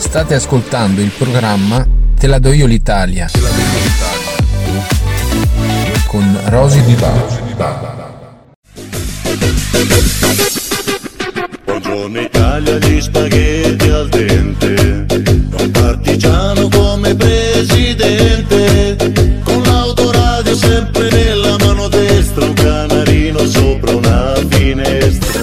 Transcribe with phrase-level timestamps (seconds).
[0.00, 1.86] State ascoltando il programma
[2.18, 3.28] Te la do io l'Italia.
[6.06, 7.38] Con Rosy Di Baba.
[11.64, 15.06] Buongiorno Italia, gli spaghetti al dente.
[15.58, 18.96] Un partigiano come presidente.
[19.44, 22.46] Con l'autoradio sempre nella mano destra.
[22.46, 25.40] Un canarino sopra una finestra.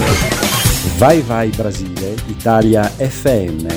[0.97, 3.67] Vai Vai Brasile, Italia FM,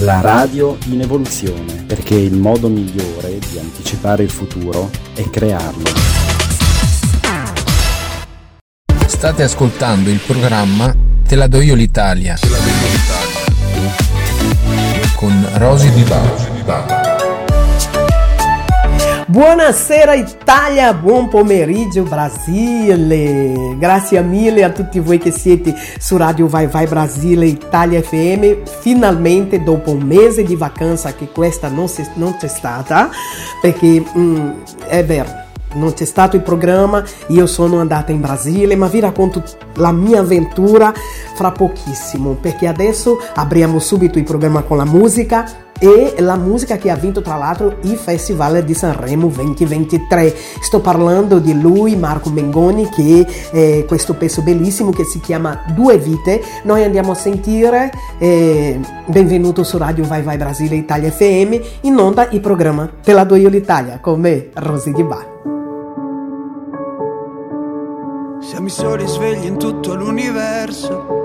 [0.00, 5.90] la radio in evoluzione, perché il modo migliore di anticipare il futuro è crearlo.
[9.06, 10.94] State ascoltando il programma
[11.26, 12.38] Te la do io l'Italia.
[15.14, 16.97] Con Rosy Di Baba.
[19.30, 23.76] Buonasera Italia, buon pomeriggio Brasile.
[23.76, 28.64] Grazie mille a tutti voi che siete su Radio Vai Vai Brasile Italia FM.
[28.80, 33.10] Finalmente dopo un mese di vacanza che questa non, si, non c'è stata,
[33.60, 34.50] perché mm,
[34.86, 39.44] è vero non c'è stato il programma, io sono andata in Brasile, ma vi racconto
[39.74, 40.90] la mia avventura
[41.34, 46.90] fra pochissimo, perché adesso apriamo subito il programma con la musica e la musica che
[46.90, 50.34] ha vinto tra l'altro il Festival di Sanremo 2023.
[50.60, 55.98] Sto parlando di lui, Marco Mengoni, che è questo pezzo bellissimo che si chiama Due
[55.98, 56.42] Vite.
[56.64, 62.28] Noi andiamo a sentire, eh, benvenuto su Radio Vai Vai Brasile Italia FM, in onda
[62.30, 65.36] il programma Te la do io l'Italia con me, Rosy Di Bar.
[68.40, 71.16] Siamo i soli svegli in tutto l'universo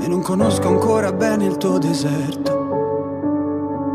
[0.00, 2.79] e non conosco ancora bene il tuo deserto.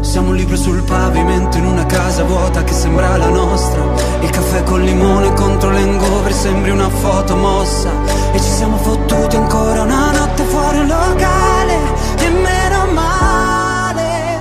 [0.00, 3.82] Siamo un libro sul pavimento in una casa vuota che sembra la nostra.
[4.20, 7.90] Il caffè col limone contro l'engover sembri una foto mossa.
[8.32, 11.76] E ci siamo fottuti ancora una notte fuori un locale.
[12.18, 14.40] E meno male.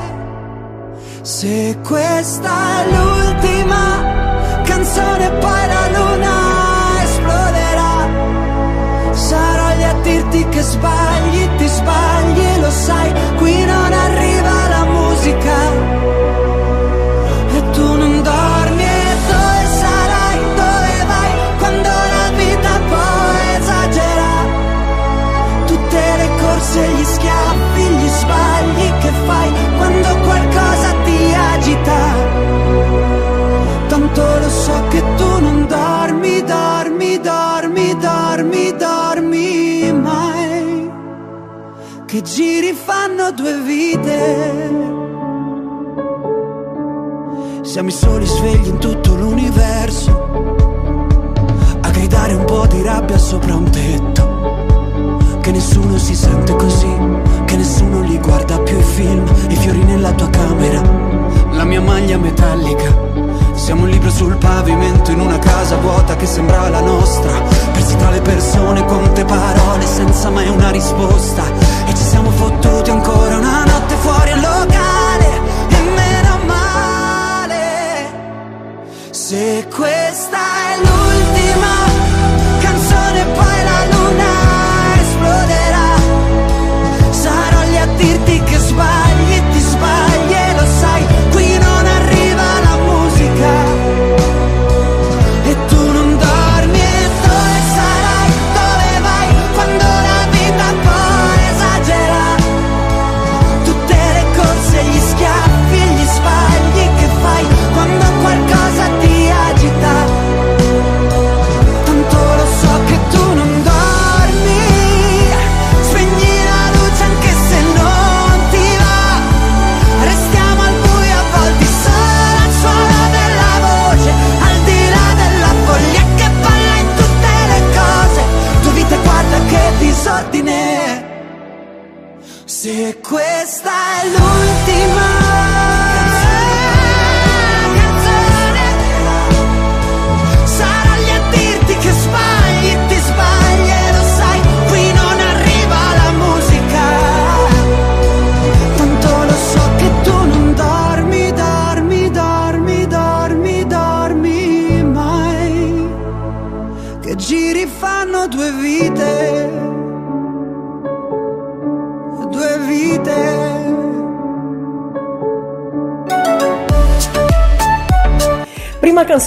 [1.21, 2.49] Se questa
[2.81, 8.07] è l'ultima canzone, poi la luna esploderà.
[9.11, 14.66] Sarò lì a dirti che sbagli, ti sbagli, lo sai, qui non arriva
[15.27, 16.05] musica.
[17.73, 18.95] Tu non dormi
[19.29, 24.31] dove sarai, dove vai, quando la vita poi esagera.
[25.65, 32.01] Tutte le corse, gli schiaffi, gli sbagli che fai, quando qualcosa ti agita.
[33.87, 40.91] Tanto lo so che tu non dormi, dormi, dormi, dormi, dormi mai.
[42.05, 45.06] Che giri fanno due vite.
[47.77, 50.09] Siamo i soli svegli in tutto l'universo.
[51.79, 55.39] A gridare un po' di rabbia sopra un tetto.
[55.39, 56.91] Che nessuno si sente così,
[57.45, 60.81] che nessuno li guarda più i film, i fiori nella tua camera,
[61.51, 62.95] la mia maglia metallica.
[63.53, 67.31] Siamo un libro sul pavimento in una casa vuota che sembra la nostra.
[67.73, 71.43] Persi tra le persone, conte parole senza mai una risposta.
[71.85, 74.39] E ci siamo fottuti ancora una notte fuori al
[79.29, 80.46] Se questa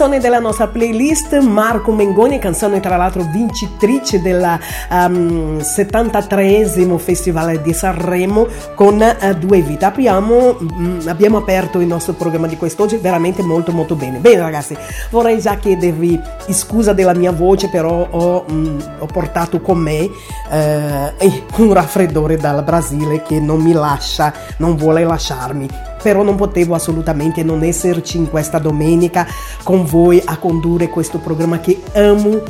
[0.01, 4.59] canzone della nostra playlist, Marco Mengoni, canzone tra l'altro vincitrice del
[4.89, 9.85] um, 73esimo Festival di Sanremo con uh, Due Vite.
[9.85, 14.17] Apriamo, um, abbiamo aperto il nostro programma di quest'oggi veramente molto molto bene.
[14.21, 14.75] Bene ragazzi,
[15.11, 16.19] vorrei già chiedervi
[16.49, 22.65] scusa della mia voce, però ho, um, ho portato con me uh, un raffreddore dal
[22.65, 28.29] Brasile che non mi lascia, non vuole lasciarmi però non potevo assolutamente non esserci in
[28.29, 29.27] questa domenica
[29.63, 32.43] con voi a condurre questo programma che amo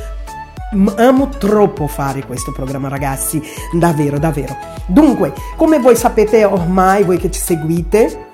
[0.97, 3.43] amo troppo fare questo programma ragazzi.
[3.73, 4.56] Davvero davvero.
[4.87, 8.30] Dunque come voi sapete ormai voi che ci seguite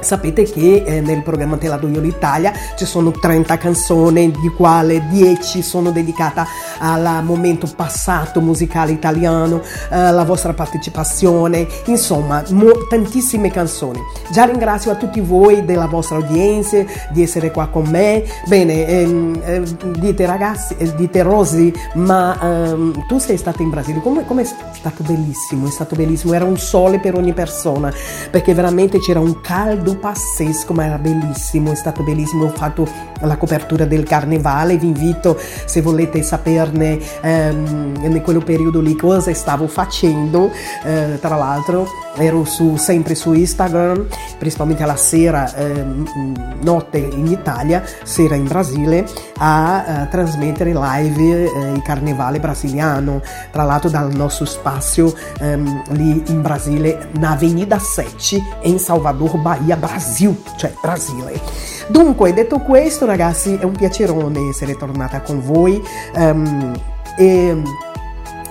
[0.00, 4.48] Sapete che eh, nel programma Te la do io l'Italia ci sono 30 canzoni, di
[4.56, 6.44] quale 10 sono dedicate
[6.78, 9.60] al momento passato musicale italiano,
[9.90, 13.98] eh, vostra partecipazione, insomma, mo- tantissime canzoni.
[14.30, 18.24] Già ringrazio a tutti voi della vostra udienza, di essere qua con me.
[18.46, 19.62] Bene, ehm, eh,
[19.98, 25.02] dite ragazzi, eh, dite Rosy, ma ehm, tu sei stata in Brasile, come è stato
[25.02, 27.92] bellissimo, è stato bellissimo, era un sole per ogni persona,
[28.30, 32.44] perché veramente c'era un caldo caldo pazzesco, ma era bellissimo, è stato bellissimo.
[32.44, 32.86] Ho fatto
[33.20, 39.32] la copertura del carnevale, vi invito se volete saperne ehm, in quello periodo lì cosa
[39.32, 40.50] stavo facendo.
[40.84, 41.86] Eh, tra l'altro
[42.16, 44.06] ero su, sempre su Instagram,
[44.38, 49.06] principalmente alla sera, ehm, notte in Italia, sera in Brasile,
[49.38, 53.20] a eh, trasmettere live eh, il carnevale brasiliano,
[53.50, 59.76] tra l'altro dal nostro spazio ehm, lì in Brasile, na Avenida 7, in Salvador, Bahia,
[59.78, 61.40] Brasil, cioè Brasile.
[61.88, 65.82] Dunque, detto questo, ragazzi, è un piacerone essere tornata con voi.
[66.14, 66.74] Um,
[67.16, 67.62] e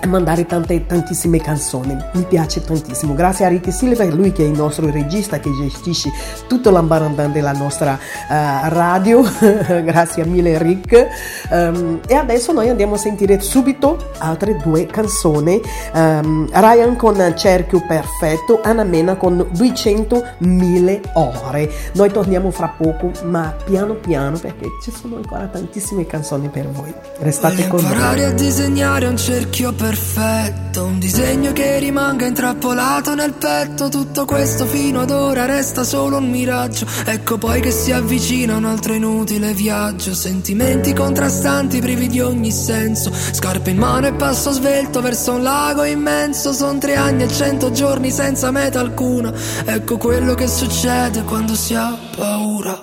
[0.06, 3.14] mandare tante, tantissime canzoni, mi piace tantissimo.
[3.16, 6.12] Grazie a Ricky Silva, lui che è il nostro regista che gestisce
[6.48, 9.22] tutto l'ambarandan della nostra uh, radio.
[9.84, 11.08] Grazie mille Rick.
[11.50, 15.60] Um, e adesso noi andiamo a sentire subito altre due canzoni.
[15.94, 21.72] Um, Ryan con Cerchio Perfetto, Anna Mena con 200.000 ore.
[21.94, 26.94] Noi torniamo fra poco, ma piano piano perché ci sono ancora tantissime canzoni per voi.
[27.20, 28.24] Restate con noi.
[28.24, 34.66] a disegnare un cerchio perfetto perfetto, un disegno che rimanga intrappolato nel petto, tutto questo
[34.66, 39.54] fino ad ora resta solo un miraggio, ecco poi che si avvicina un altro inutile
[39.54, 45.44] viaggio, sentimenti contrastanti privi di ogni senso, scarpe in mano e passo svelto verso un
[45.44, 49.32] lago immenso, sono tre anni e cento giorni senza meta alcuna,
[49.64, 52.78] ecco quello che succede quando si ha paura.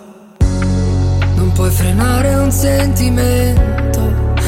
[1.37, 3.74] Non puoi frenare un sentimento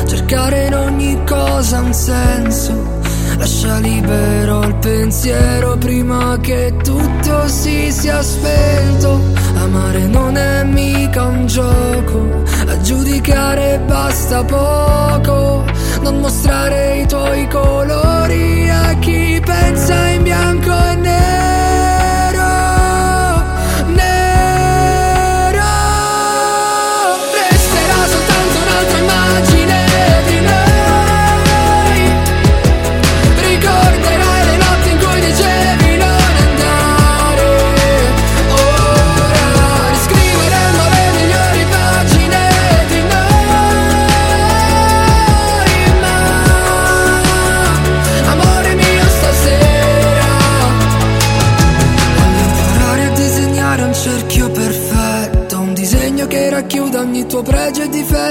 [0.06, 2.94] cercare in ogni cosa un senso.
[3.38, 9.20] Lascia libero il pensiero prima che tutto si sia spento.
[9.56, 15.64] Amare non è mica un gioco, a giudicare basta poco.
[16.03, 20.95] Non mostrare i tuoi colori a chi pensa in bianco e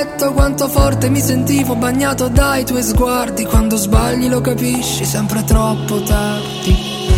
[0.05, 3.43] difetto Quanto forte mi sentivo bagnato dai tuoi sguardi.
[3.45, 7.09] Quando sbagli lo capisci sempre troppo tardi.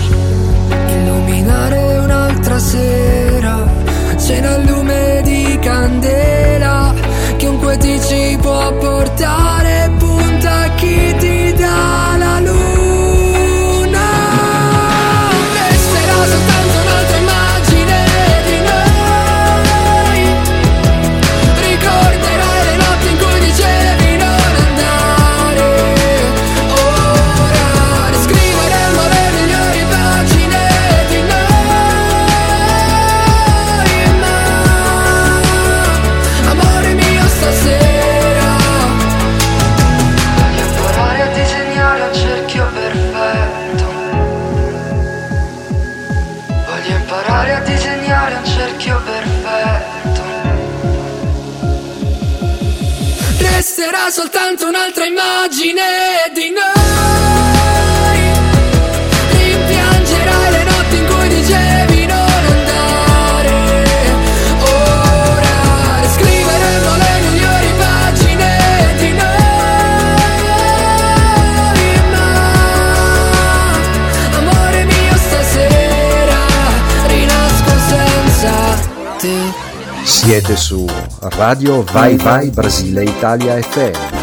[0.87, 3.65] Illuminare un'altra sera
[4.17, 6.93] Cena al lume di candela.
[7.35, 9.86] Chiunque ti ci può portare
[55.47, 58.19] immagine di noi.
[59.31, 63.51] Rimpiangerai le notti in cui dicevi non andare.
[64.59, 68.55] Ora scriveremo le migliori pagine
[74.33, 76.39] amore mio stasera
[77.07, 78.51] rinasco senza
[79.17, 79.65] te.
[80.03, 80.85] Siete su
[81.21, 84.16] Radio Vai Vai Brasile Italia FM.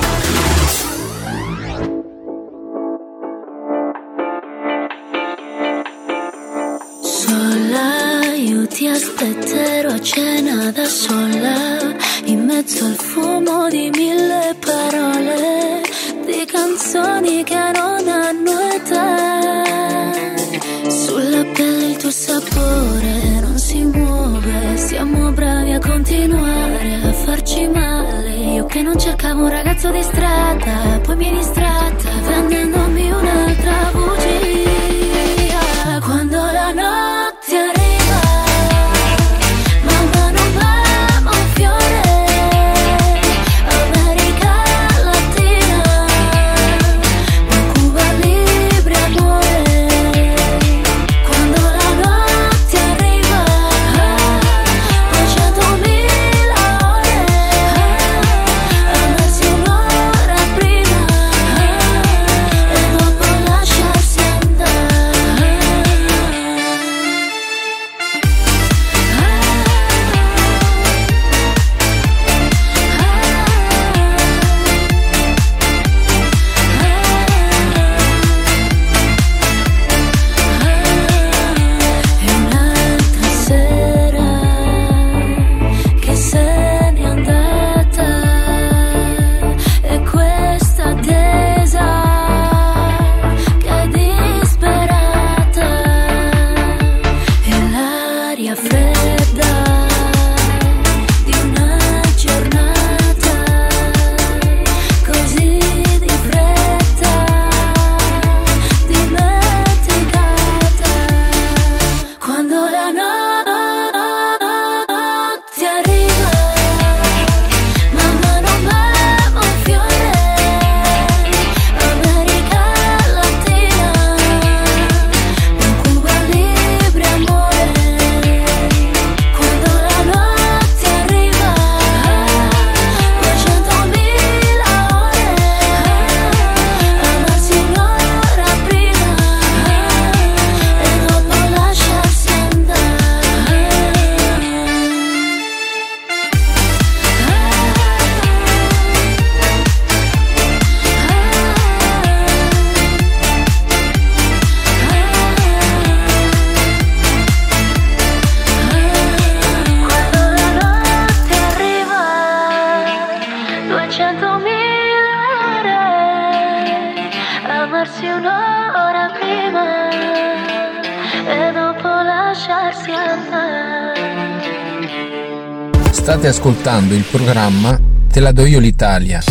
[176.45, 179.23] Ascoltando il programma Te la do io l'Italia.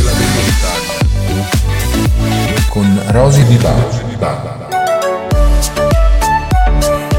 [2.70, 4.67] Con Rosy Di Bala.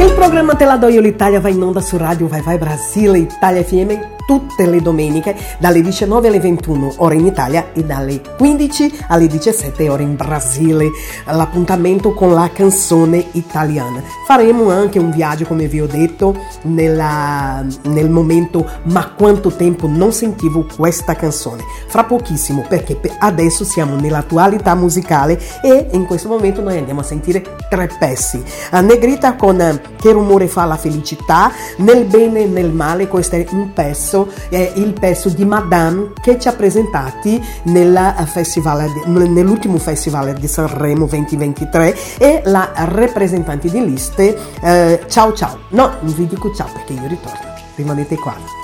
[0.00, 3.18] Il programma Te la do io l'Italia va in onda su Radio Vai Vai Brasile
[3.18, 9.04] Italia FM tutte le domeniche dalle 19 alle 21 ore in Italia e dalle 15
[9.08, 10.90] alle 17 ore in Brasile.
[11.26, 14.02] L'appuntamento con la canzone italiana.
[14.26, 20.12] Faremo anche un viaggio, come vi ho detto, nella- nel momento ma quanto tempo non
[20.12, 21.62] sentivo questa canzone.
[21.88, 27.04] Fra pochissimo, perché pe- adesso siamo nell'attualità musicale e in questo momento noi andiamo a
[27.04, 28.42] sentire tre pezzi.
[28.70, 33.36] A Negrita con eh, Che rumore fa la felicità, Nel bene e nel male, questo
[33.36, 39.78] è un pezzo, è il pezzo di Madame che ci ha presentati eh, festival nell'ultimo
[39.78, 45.58] festival di Sanremo 2023 e la rappresentante di liste eh, Ciao Ciao.
[45.70, 47.52] No, non vi dico ciao perché io ritorno.
[47.76, 48.63] Rimanete qua.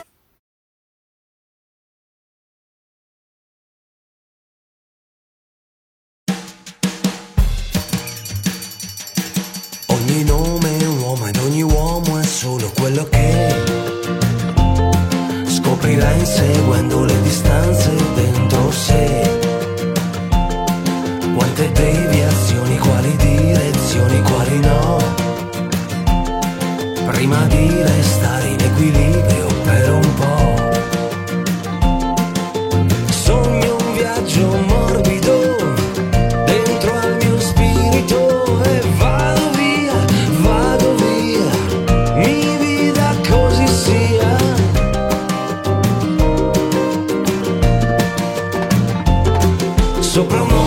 [50.20, 50.59] Sopra un'onda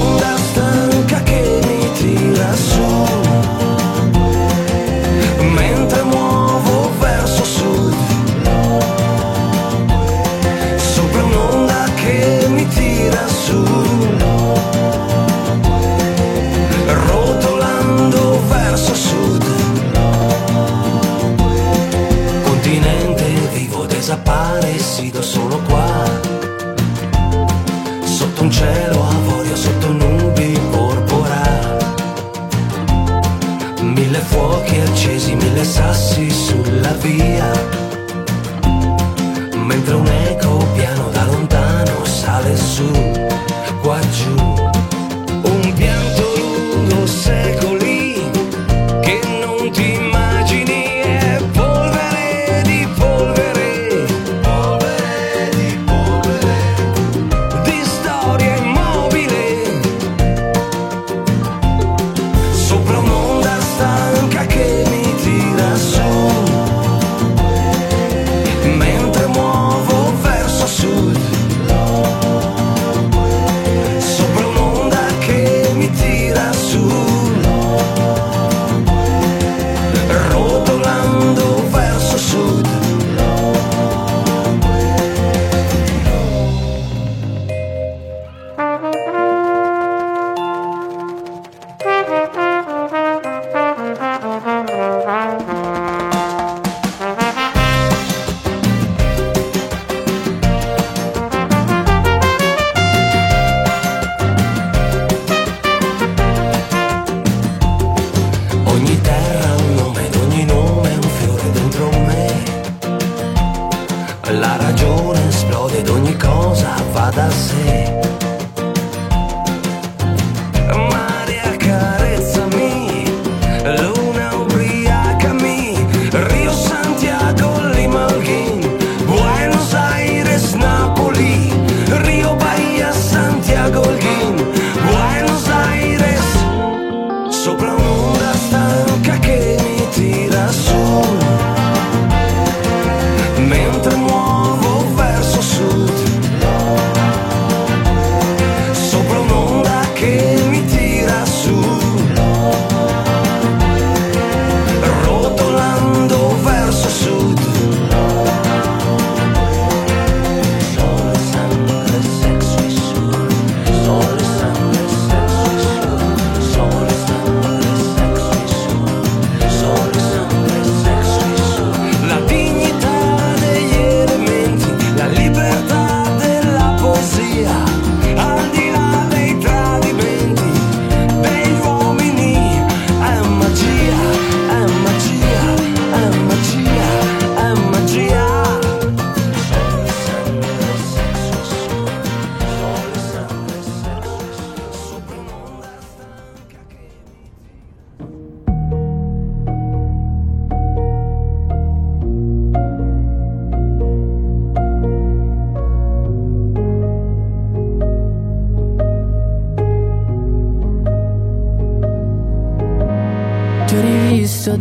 [34.64, 37.52] fuochi accesi, mille sassi sulla via.
[39.56, 43.13] Mentre un eco piano da lontano sale su,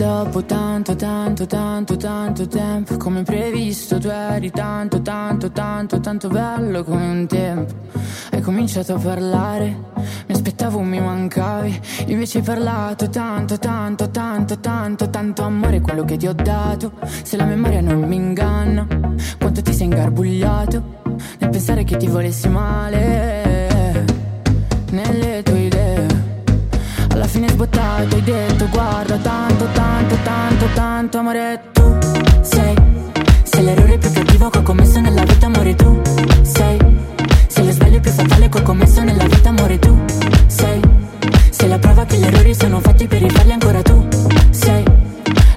[0.03, 6.83] dopo tanto, tanto, tanto, tanto tempo Come previsto tu eri tanto, tanto, tanto, tanto bello
[6.83, 7.73] come un tempo.
[8.33, 9.67] Hai cominciato a parlare,
[10.27, 16.17] mi aspettavo mi mancavi Invece hai parlato tanto, tanto, tanto, tanto, tanto amore quello che
[16.17, 16.93] ti ho dato.
[17.23, 18.87] Se la memoria non mi inganna,
[19.39, 20.83] quanto ti sei ingarbugliato
[21.39, 24.05] Nel pensare che ti volessi male.
[24.91, 25.32] Nelle
[27.63, 31.99] sbottato hai detto guarda tanto, tanto, tanto, tanto amore tu
[32.41, 32.75] sei
[33.45, 36.01] Sei l'errore più cattivo che ho commesso nella vita amore tu
[36.43, 36.79] sei
[37.47, 39.97] Sei lo sbaglio più fatale che ho commesso nella vita amore tu
[40.47, 40.81] sei
[41.51, 44.09] Sei la prova che gli errori sono fatti per rifarli ancora tu
[44.51, 44.85] sei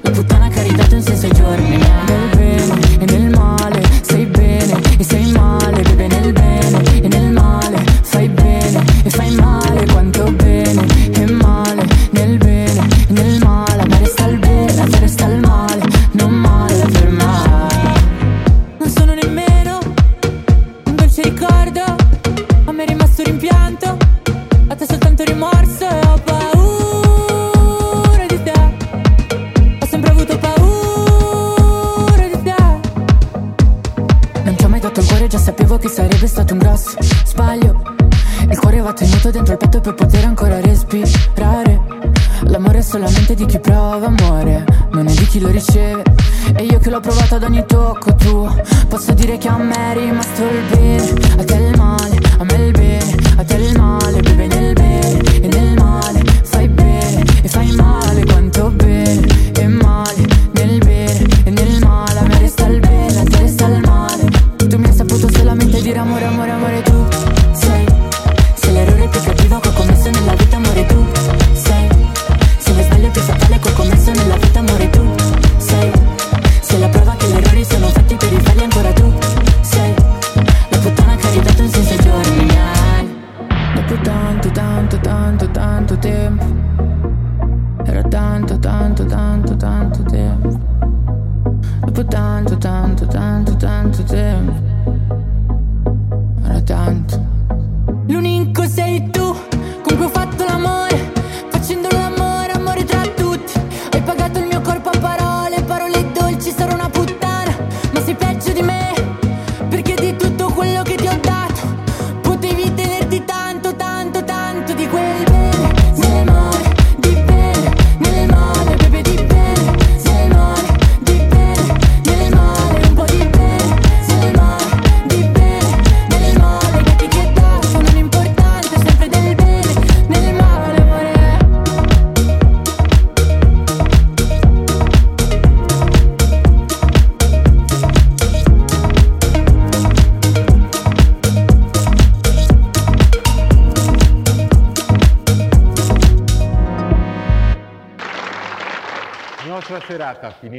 [0.01, 4.25] La puttana che ha ridato un senso ai giorni Nel bene e nel male sei
[4.25, 6.94] bene e sei male Bebe nel bene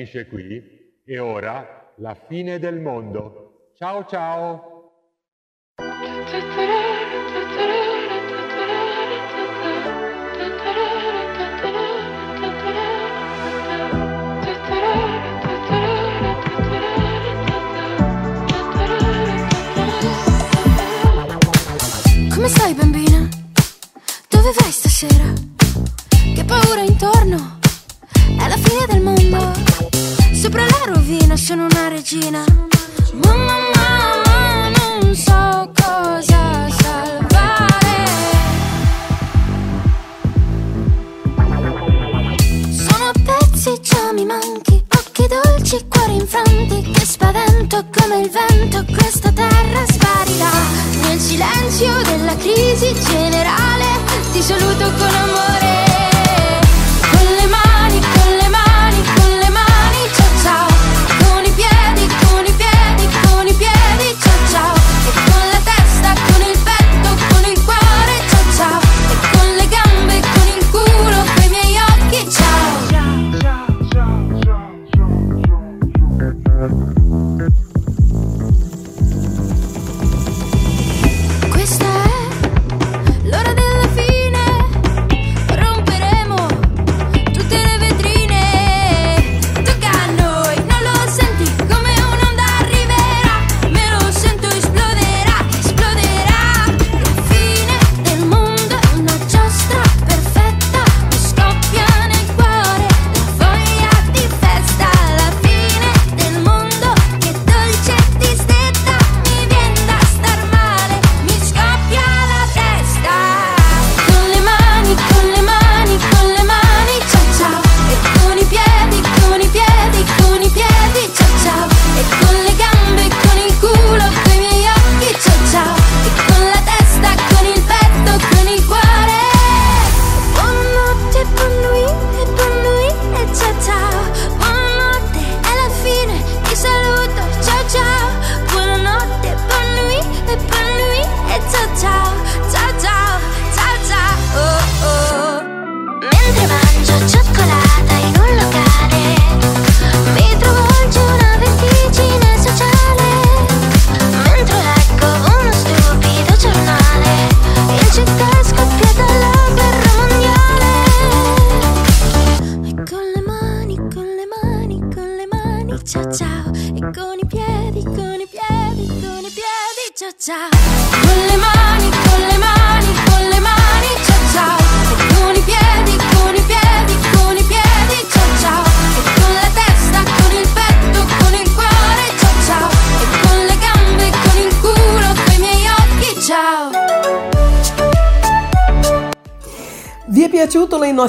[0.06, 3.70] finisce qui e ora la fine del mondo.
[3.74, 4.75] Ciao ciao!
[43.76, 50.50] Oggi mi manchi, occhi dolci, cuori infranti Che spavento come il vento, questa terra sparirà.
[51.02, 53.84] Nel silenzio della crisi generale
[54.32, 55.85] Ti saluto con amore.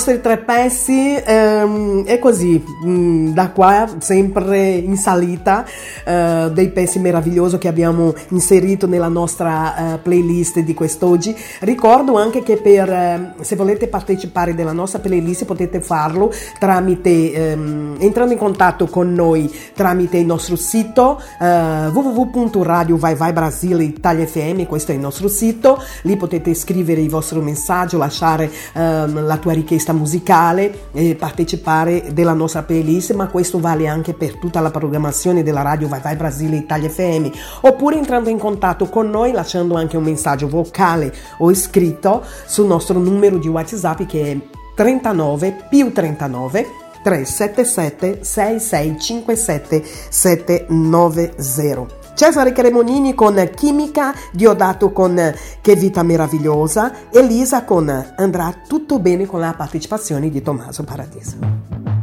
[0.07, 1.21] Nostri tre pezzi?
[1.21, 5.65] Ehm, è così, mm, da qua sempre in salita
[6.07, 11.35] eh, dei pezzi meravigliosi che abbiamo inserito nella nostra eh, playlist di quest'oggi.
[11.59, 17.95] Ricordo anche che per, eh, se volete partecipare della nostra playlist potete farlo tramite, ehm,
[17.99, 24.25] entrando in contatto con noi tramite il nostro sito eh, www.radio vai vai Brasile Italia
[24.25, 29.37] FM, questo è il nostro sito, lì potete scrivere il vostro messaggio, lasciare ehm, la
[29.37, 34.71] tua richiesta musicale e partecipare della nostra playlist, ma questo vale anche per tutta la
[34.71, 37.27] programmazione della radio Vai Vai Brasile Italia FM,
[37.61, 42.99] oppure entrando in contatto con noi lasciando anche un messaggio vocale o scritto sul nostro
[42.99, 44.37] numero di WhatsApp che è
[44.75, 52.05] 39 più 39 377 6657 790.
[52.15, 59.39] Cesare Cremonini con Chimica, Diodato con Che vita meravigliosa, Elisa con Andrà tutto bene con
[59.39, 61.96] la partecipazione di Tommaso Paradiso.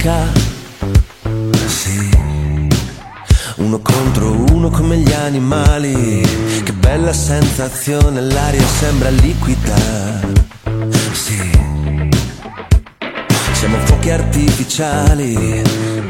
[0.00, 0.32] Amica.
[1.66, 2.10] Sì,
[3.56, 6.22] uno contro uno come gli animali.
[6.64, 9.74] Che bella sensazione, l'aria sembra liquida.
[11.12, 11.50] Sì,
[13.52, 15.62] siamo fuochi artificiali.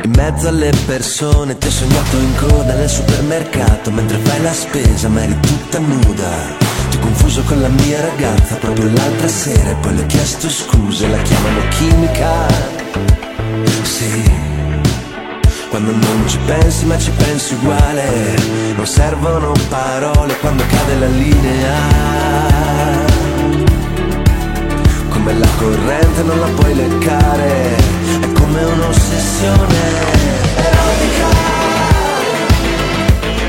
[0.02, 5.08] In mezzo alle persone ti ho sognato in coda nel supermercato mentre fai la spesa
[5.08, 6.56] ma eri tutta nuda
[6.88, 10.48] Ti ho confuso con la mia ragazza proprio l'altra sera e poi le ho chiesto
[10.48, 12.80] scuse, la chiamano chimica
[13.82, 14.22] sì,
[15.68, 18.36] quando non ci pensi ma ci pensi uguale,
[18.76, 21.74] non servono parole quando cade la linea.
[25.08, 27.76] Come la corrente non la puoi leccare,
[28.20, 29.78] è come un'ossessione
[30.56, 31.28] erotica.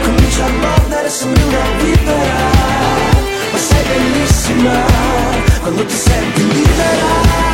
[0.04, 2.50] Comincia a mordere, sembri una vipera,
[3.52, 4.74] ma sei bellissima
[5.62, 7.51] quando ti senti libera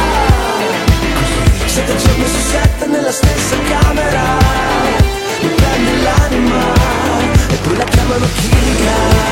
[1.77, 4.23] Sette giorni su sette nella stessa camera.
[5.41, 6.73] Mi prendi l'anima
[7.49, 9.25] E poi la chiamano chimica.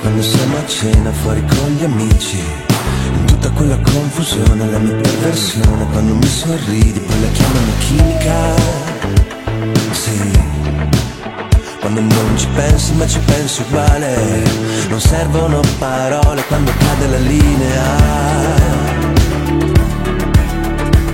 [0.00, 2.69] Quando siamo a cena fuori con gli amici
[3.40, 5.86] tutta quella confusione, la mia perversione.
[5.90, 8.54] Quando mi sorridi poi la chiamano chimica.
[9.92, 10.30] Sì.
[11.80, 14.42] Quando non ci pensi ma ci pensi uguale.
[14.88, 17.82] Non servono parole quando cade la linea.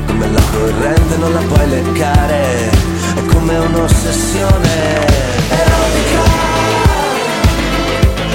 [0.07, 2.71] Come la corrente non la puoi leccare.
[3.15, 5.07] È come un'ossessione
[5.49, 6.25] erotica.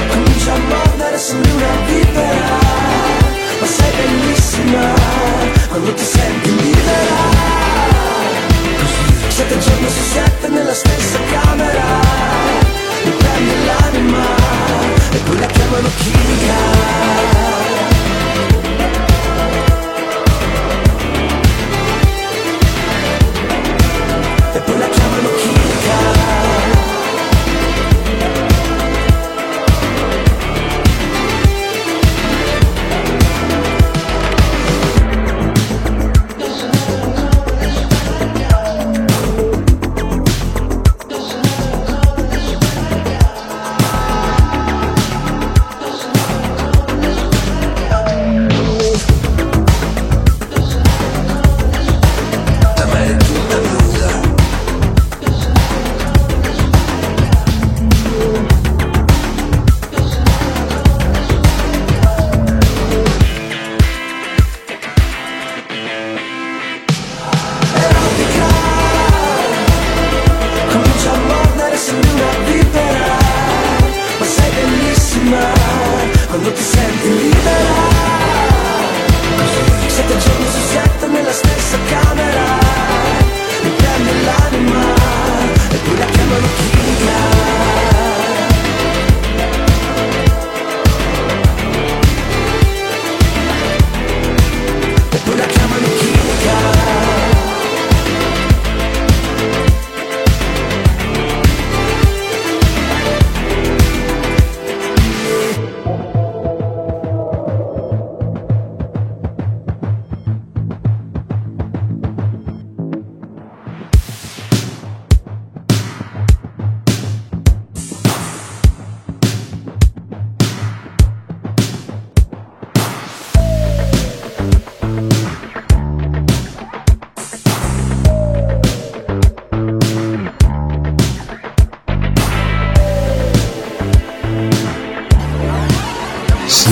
[0.07, 2.70] Comincia a mordere una vipera
[3.71, 4.93] sei bellissima
[5.69, 7.15] quando ti senti libera.
[9.27, 11.83] Sette giorni su sette nella stessa camera,
[13.05, 14.25] mi prendi l'anima
[15.11, 17.70] e poi la chiamano chimica.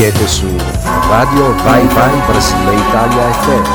[0.09, 0.47] Siete su
[1.07, 3.65] Radio Vai Vai Brasile Italia FM.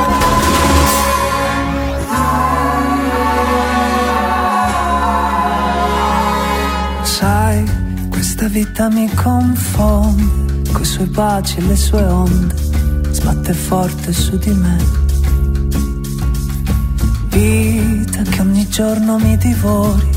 [7.02, 7.64] Sai,
[8.10, 12.54] questa vita mi confonde, coi suoi baci e le sue onde,
[13.12, 14.76] sbatte forte su di me.
[17.28, 20.08] Vita che ogni giorno mi divori,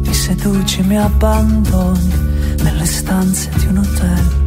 [0.00, 2.12] mi seduci, mi abbandoni
[2.62, 4.41] nelle stanze di un hotel.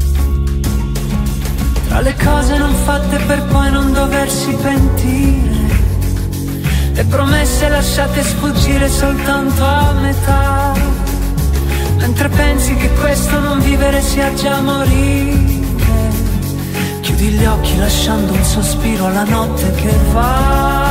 [2.06, 5.76] Le cose non fatte per poi non doversi pentire,
[6.94, 10.74] le promesse lasciate sfuggire soltanto a metà.
[11.98, 15.66] Mentre pensi che questo non vivere sia già morire,
[17.02, 20.85] chiudi gli occhi lasciando un sospiro alla notte che va.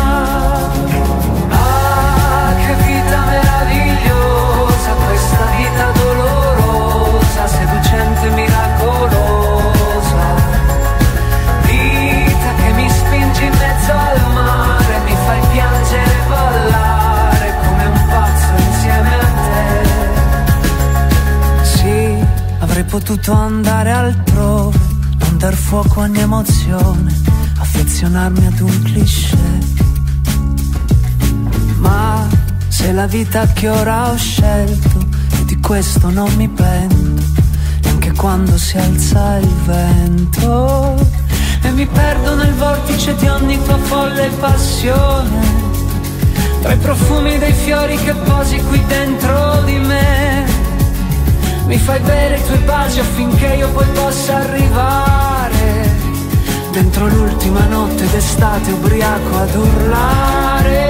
[23.00, 24.78] Potuto andare altrove,
[25.18, 27.12] non dar fuoco a ogni emozione,
[27.58, 29.58] affezionarmi ad un cliché.
[31.78, 32.24] Ma
[32.68, 35.08] se la vita che ora ho scelto
[35.40, 37.24] e di questo non mi pento,
[37.82, 40.94] neanche quando si alza il vento
[41.62, 45.40] e mi perdo nel vortice di ogni tua folle passione,
[46.62, 50.33] tra i profumi dei fiori che posi qui dentro di me.
[51.66, 55.92] Mi fai bere i tuoi baci affinché io poi possa arrivare.
[56.70, 60.82] Dentro l'ultima notte d'estate ubriaco ad urlare.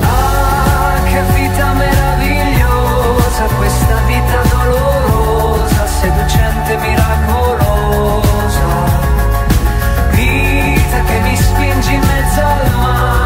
[0.00, 8.18] Ah, che vita meravigliosa Questa vita dolorosa Seducente, miracolosa.
[10.10, 13.19] Vita che mi spingi in mezzo al mare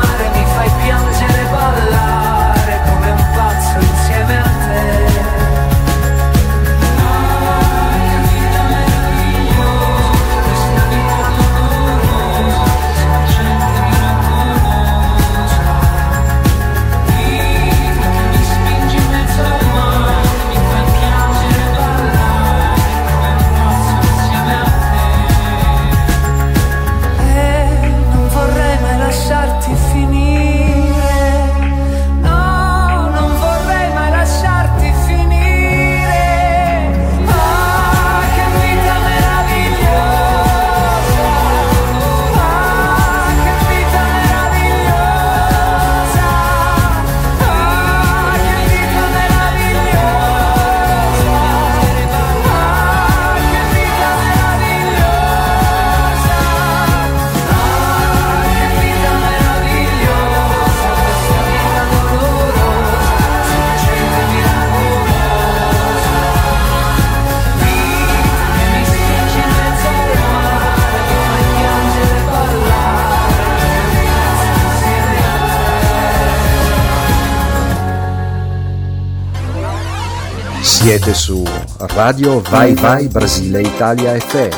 [80.85, 81.43] Siete su
[81.79, 84.53] Radio Vai Vai Brasile Italia FM.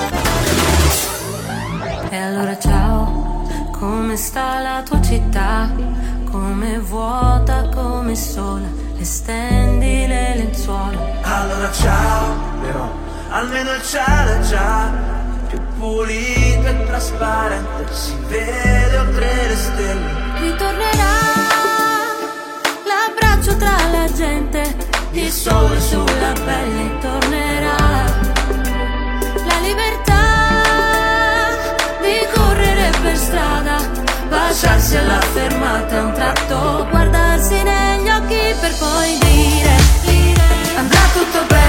[2.10, 5.70] E allora ciao, come sta la tua città?
[6.28, 8.66] Come vuota, come sola,
[8.98, 10.98] estendi le lenzuola.
[11.22, 12.90] Allora ciao, però
[13.30, 14.92] almeno il cielo è già
[15.46, 20.10] più pulito e trasparente, si vede oltre le stelle.
[20.40, 21.04] Ritornerà
[22.82, 27.76] l'abbraccio tra la gente, il sole sulla pelle tornerà.
[29.46, 30.24] La libertà
[32.02, 33.76] di correre per strada,
[34.28, 39.74] baciarsi alla fermata, un tratto guardarsi negli occhi per poi dire,
[40.76, 41.65] andrà tutto bene,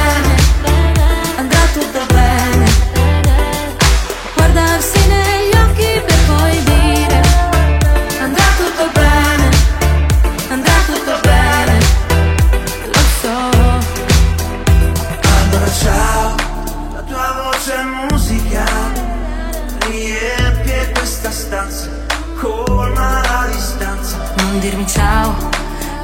[24.87, 25.35] ciao,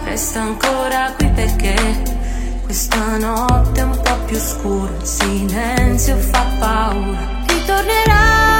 [0.03, 1.75] resta ancora qui perché
[2.63, 4.89] Questa notte è un po' più scura.
[4.99, 7.43] Il silenzio fa paura.
[7.47, 8.59] Ritornerà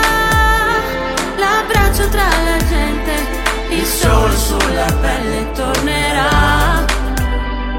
[1.38, 3.12] l'abbraccio tra la gente.
[3.70, 6.86] Il sole sulla pelle tornerà.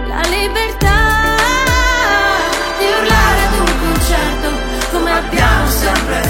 [0.08, 1.00] La libertà
[2.78, 4.48] di urlare ad un concerto
[4.90, 6.24] Come abbiamo sempre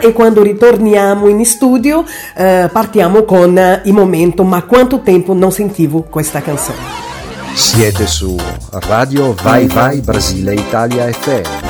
[0.00, 6.02] E quando ritorniamo in studio eh, partiamo con il momento Ma quanto tempo non sentivo
[6.02, 7.06] questa canzone?
[7.54, 8.36] Siete su
[8.70, 11.67] Radio Vai Vai Brasile Italia FM.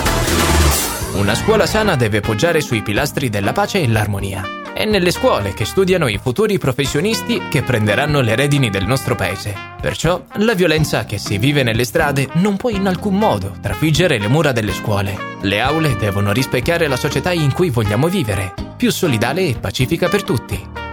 [1.19, 4.73] Una scuola sana deve poggiare sui pilastri della pace e l'armonia.
[4.73, 9.53] È nelle scuole che studiano i futuri professionisti che prenderanno le redini del nostro paese.
[9.81, 14.29] Perciò la violenza che si vive nelle strade non può in alcun modo trafiggere le
[14.29, 15.17] mura delle scuole.
[15.41, 20.23] Le aule devono rispecchiare la società in cui vogliamo vivere, più solidale e pacifica per
[20.23, 20.88] tutti.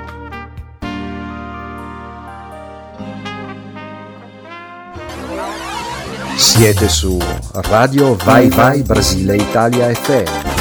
[6.58, 7.20] Siete su
[7.52, 10.54] Radio Vai Vai Brasile Italia FM.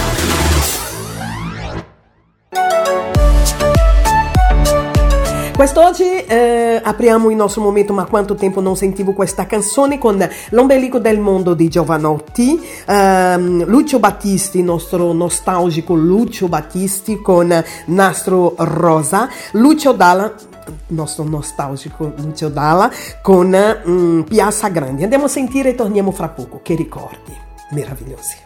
[5.55, 10.99] Quest'oggi eh, apriamo il nostro momento Ma quanto tempo non sentivo questa canzone con L'ombelico
[10.99, 19.93] del mondo di Giovanotti, ehm, Lucio Battisti, nostro nostalgico Lucio Battisti con Nastro Rosa, Lucio
[19.93, 20.33] Dalla
[20.89, 22.91] nostro nostalgico Lucio Dalla
[23.22, 23.55] con
[23.89, 25.03] mm, Piazza Grandi.
[25.03, 26.61] Andiamo a sentire e torniamo fra poco.
[26.62, 27.37] Che ricordi
[27.70, 28.43] meravigliosi.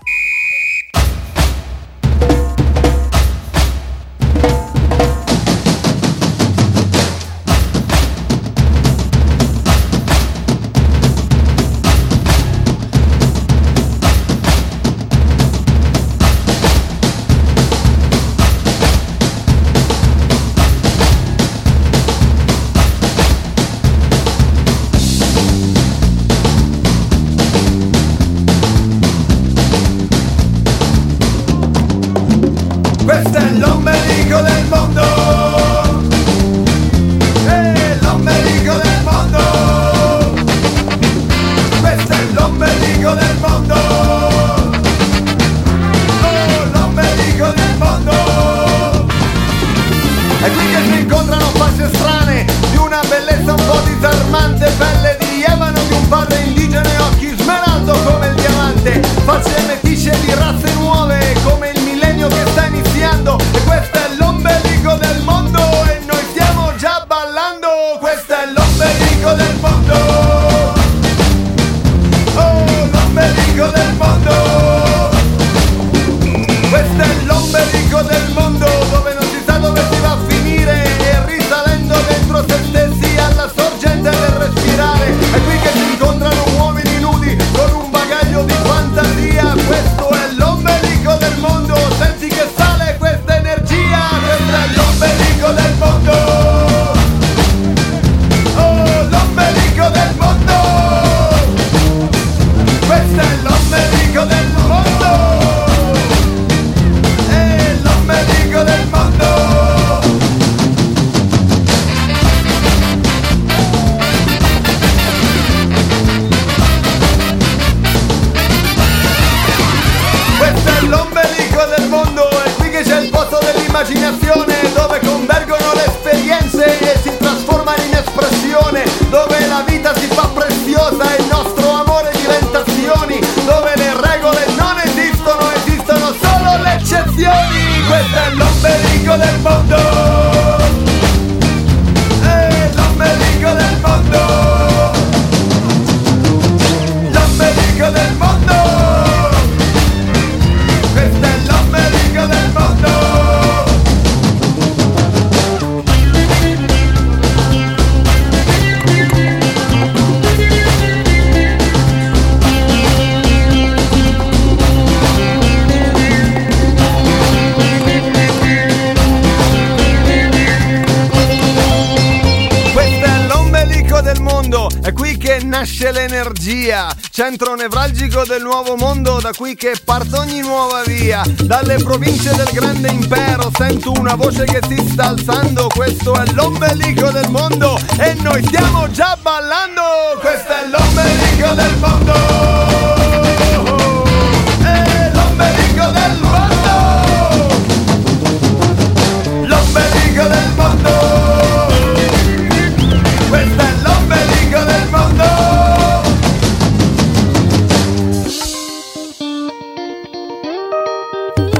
[175.49, 181.23] nasce l'energia, centro nevralgico del nuovo mondo da qui che parto ogni nuova via.
[181.43, 187.11] Dalle province del grande impero sento una voce che si sta alzando, questo è l'ombelico
[187.11, 189.83] del mondo e noi stiamo già ballando,
[190.21, 192.78] questo è l'ombelico del mondo.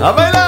[0.01, 0.48] 阿妹 in.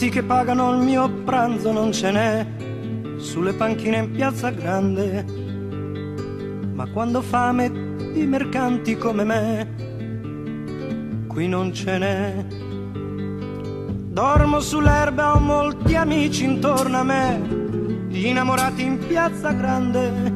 [0.00, 2.46] Santi che pagano il mio pranzo non ce n'è
[3.18, 5.26] sulle panchine in piazza grande.
[6.72, 7.70] Ma quando fame
[8.14, 9.68] di mercanti come me,
[11.26, 12.46] qui non ce n'è.
[14.08, 17.38] Dormo sull'erba, ho molti amici intorno a me,
[18.08, 20.32] gli innamorati in piazza grande,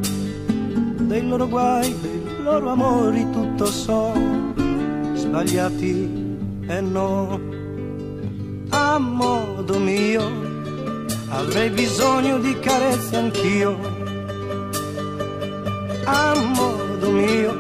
[0.99, 4.13] dei loro guai, dei loro amori tutto so,
[5.15, 6.37] sbagliati
[6.67, 7.34] e no.
[11.45, 13.79] Avrei bisogno di carezze anch'io.
[16.05, 17.53] A modo mio,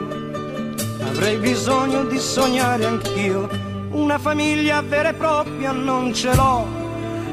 [1.00, 3.48] avrei bisogno di sognare anch'io.
[3.90, 6.66] Una famiglia vera e propria non ce l'ho,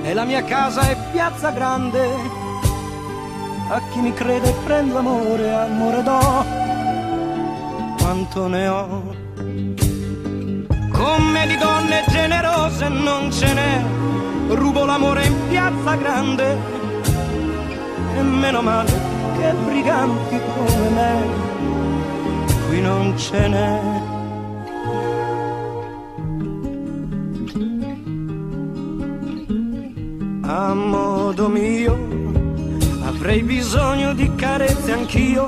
[0.04, 2.40] e la mia casa è piazza grande.
[3.70, 6.46] A chi mi crede prendo amore, amore do,
[7.98, 9.20] quanto ne ho.
[10.92, 13.91] Come di donne generose non ce n'è,
[14.56, 16.58] rubo l'amore in piazza grande.
[18.16, 18.92] E meno male
[19.38, 21.26] che briganti come me,
[22.68, 23.80] qui non ce n'è.
[30.44, 31.98] A modo mio,
[33.06, 35.48] avrei bisogno di carezze anch'io,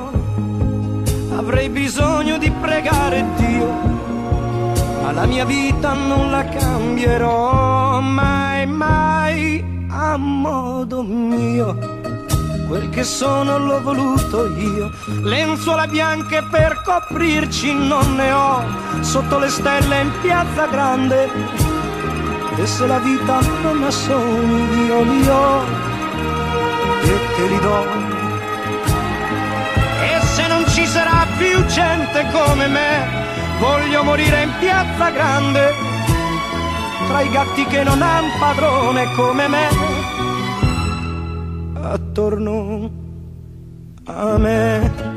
[5.23, 11.77] la mia vita non la cambierò mai, mai a modo mio.
[12.67, 18.63] Quel che sono l'ho voluto io, lenzuola bianche per coprirci non ne ho,
[18.99, 21.29] sotto le stelle in piazza grande.
[22.57, 25.63] E se la vita non ha sogni io li ho
[27.01, 28.12] e te li do.
[30.83, 33.07] Ci sarà più gente come me,
[33.57, 35.73] voglio morire in piazza grande,
[37.07, 39.67] tra i gatti che non han padrone come me,
[41.83, 42.91] attorno
[44.07, 45.12] a me.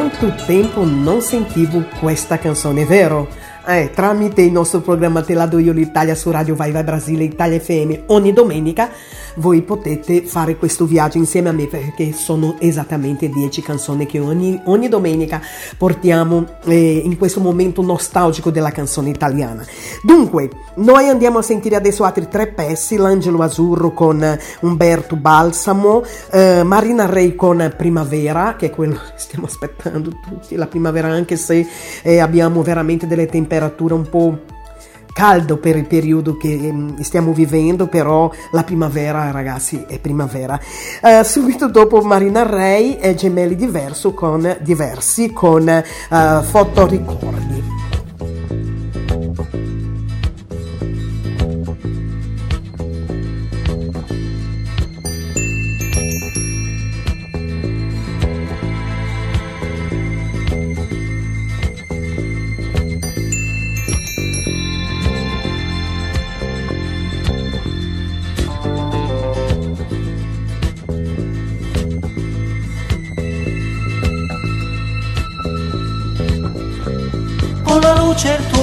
[0.00, 3.28] Quanto tempo non sentivo questa canzone, vero?
[3.66, 6.14] Eh, tramite il nostro programma Te la do io l'Italia
[6.54, 8.88] Vai Vai Brasile Italia FM ogni domenica
[9.36, 14.60] voi potete fare questo viaggio insieme a me perché sono esattamente 10 canzoni che ogni,
[14.64, 15.40] ogni domenica
[15.76, 19.64] portiamo eh, in questo momento nostalgico della canzone italiana.
[20.02, 26.62] Dunque, noi andiamo a sentire adesso altri tre pezzi, l'Angelo Azzurro con Umberto Balsamo, eh,
[26.62, 31.66] Marina Rey con Primavera, che è quello che stiamo aspettando tutti, la primavera anche se
[32.02, 34.58] eh, abbiamo veramente delle temperature un po'
[35.12, 40.58] caldo per il periodo che stiamo vivendo, però la primavera, ragazzi, è primavera.
[41.02, 47.79] Uh, subito dopo Marina Rey e Gemelli diverso con, diversi con uh, Fotoricordi.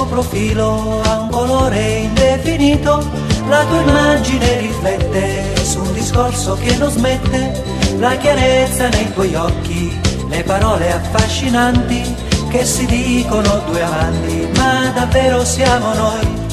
[0.08, 3.04] Profilo ha un colore indefinito,
[3.48, 7.64] la tua immagine riflette su un discorso che non smette,
[7.98, 9.98] la chiarezza nei tuoi occhi,
[10.28, 12.14] le parole affascinanti
[12.48, 16.46] che si dicono due amanti, ma davvero siamo noi.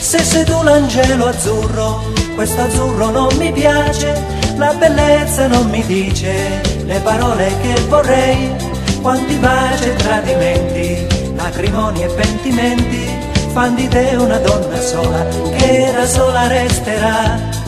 [0.00, 2.02] Se sei tu l'angelo azzurro,
[2.34, 4.20] questo azzurro non mi piace,
[4.56, 8.54] la bellezza non mi dice le parole che vorrei,
[9.02, 13.10] quanti baci e tradimenti, lacrimoni e pentimenti,
[13.52, 15.26] fan di te una donna sola,
[15.56, 17.60] che da sola resterà.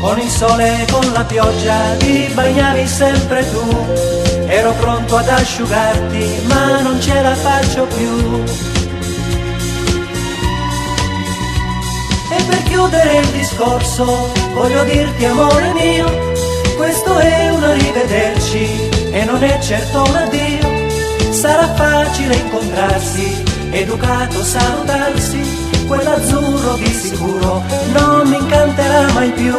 [0.00, 3.86] Con il sole e con la pioggia ti bagnavi sempre tu,
[4.46, 8.42] ero pronto ad asciugarti, ma non ce la faccio più.
[12.32, 16.29] E per chiudere il discorso voglio dirti amore mio,
[16.80, 21.30] questo è un arrivederci e non è certo un addio.
[21.30, 27.62] Sarà facile incontrarsi, educato salutarsi, quell'azzurro di sicuro
[27.92, 29.58] non mi incanterà mai più.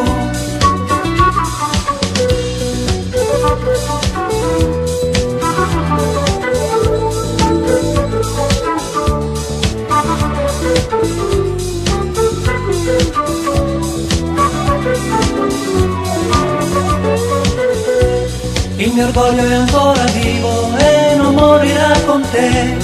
[18.91, 22.75] Il mio orgoglio è ancora vivo e non morirà con te.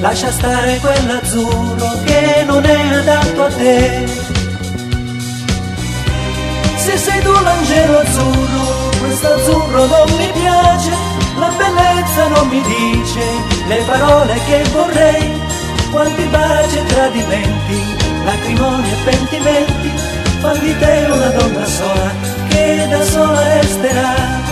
[0.00, 4.04] Lascia stare quell'azzurro che non è adatto a te.
[6.76, 10.90] Se sei tu l'angelo azzurro, questo azzurro non mi piace,
[11.38, 13.22] la bellezza non mi dice
[13.66, 15.40] le parole che vorrei.
[15.90, 19.92] Quanti baci e tradimenti, lacrimoni e pentimenti,
[20.40, 22.12] fan di te una donna sola
[22.50, 24.43] che da sola resterà.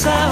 [0.00, 0.29] sound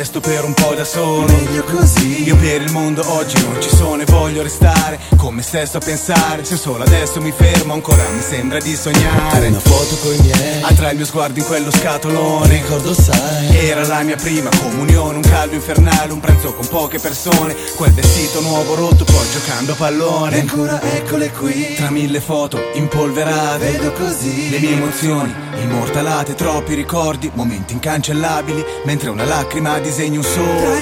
[0.00, 1.26] resto per un po' da solo.
[1.26, 2.24] Meglio così.
[2.24, 5.80] Io per il mondo oggi non ci sono e voglio restare Con me stesso a
[5.80, 6.42] pensare.
[6.42, 9.48] Se solo adesso mi fermo ancora mi sembra di sognare.
[9.48, 10.62] Una foto coi miei.
[10.62, 12.48] Attrae il mio sguardo in quello scatolone.
[12.48, 13.58] Ricordo sai.
[13.58, 17.54] Era la mia prima comunione Un caldo infernale, un pranzo con poche persone.
[17.76, 20.36] Quel vestito nuovo rotto poi giocando a pallone.
[20.36, 21.74] E ancora eccole qui.
[21.74, 23.70] Tra mille foto impolverate.
[23.70, 24.48] Vedo così.
[24.48, 30.78] Le mie emozioni immortalate Troppi ricordi, momenti incancellabili Mentre una lacrima disegna un solco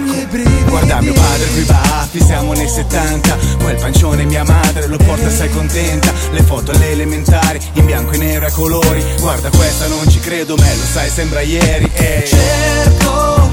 [0.69, 5.51] Guarda mio padre coi baffi, siamo nei 70 Quel pancione mia madre lo porta assai
[5.51, 6.13] contenta.
[6.31, 9.05] Le foto alle elementari, in bianco e nero a colori.
[9.21, 12.25] Guarda questa non ci credo, me lo sai sembra ieri eh.
[12.27, 13.51] Cerco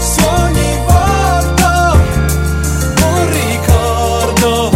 [0.00, 2.00] su ogni volta
[3.02, 4.70] un ricordo.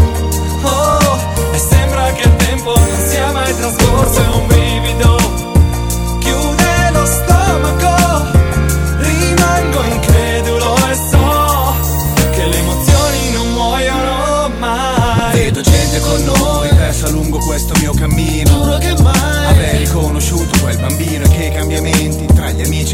[0.63, 1.19] Oh,
[1.53, 4.60] e sembra che il tempo non sia mai trascorso è un brivido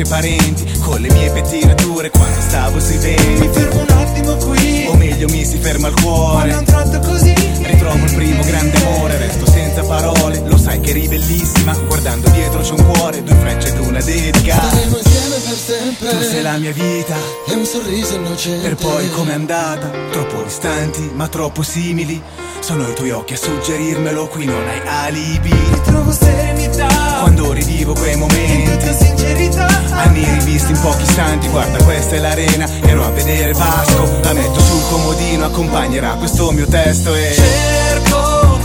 [0.06, 3.46] parenti, con le mie pettinature Quando stavo sui venti.
[3.46, 4.86] Mi fermo un attimo qui.
[4.88, 6.50] O meglio mi si ferma il cuore.
[6.50, 7.34] Quando un tratto così.
[7.62, 10.42] Ritrovo il primo grande amore, resto senza parole.
[10.46, 14.54] Lo sai che eri bellissima, guardando dietro c'è un cuore Due frecce ed una dedica.
[14.54, 16.08] Staremo insieme per sempre.
[16.10, 17.16] Tu sei la mia vita.
[17.48, 18.68] E un sorriso innocente.
[18.68, 22.22] Per poi com'è andata, troppo distanti ma troppo simili
[22.60, 25.54] Sono i tuoi occhi a suggerirmelo, qui non hai alibi.
[25.84, 26.86] Trovo serenità
[27.20, 28.70] Quando rivivo quei momenti.
[28.70, 29.66] tutta sincerità.
[29.92, 32.68] Anni rivisti in pochi istanti, guarda questa è l'arena.
[32.84, 38.58] Ero a vedere Vasco, la metto sul comodino Accompagnerà questo mio testo e cerco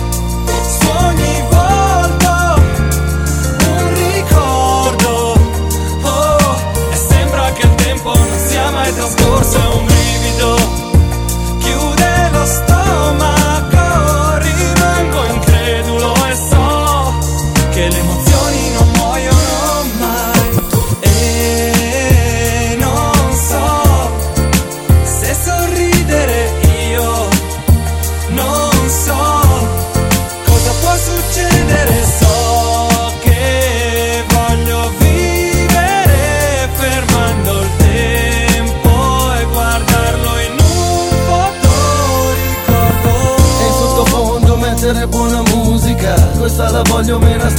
[0.79, 2.55] su ogni volta
[3.67, 5.39] un ricordo.
[6.01, 6.55] Oh,
[6.91, 10.00] e sembra che il tempo non sia mai trascorso un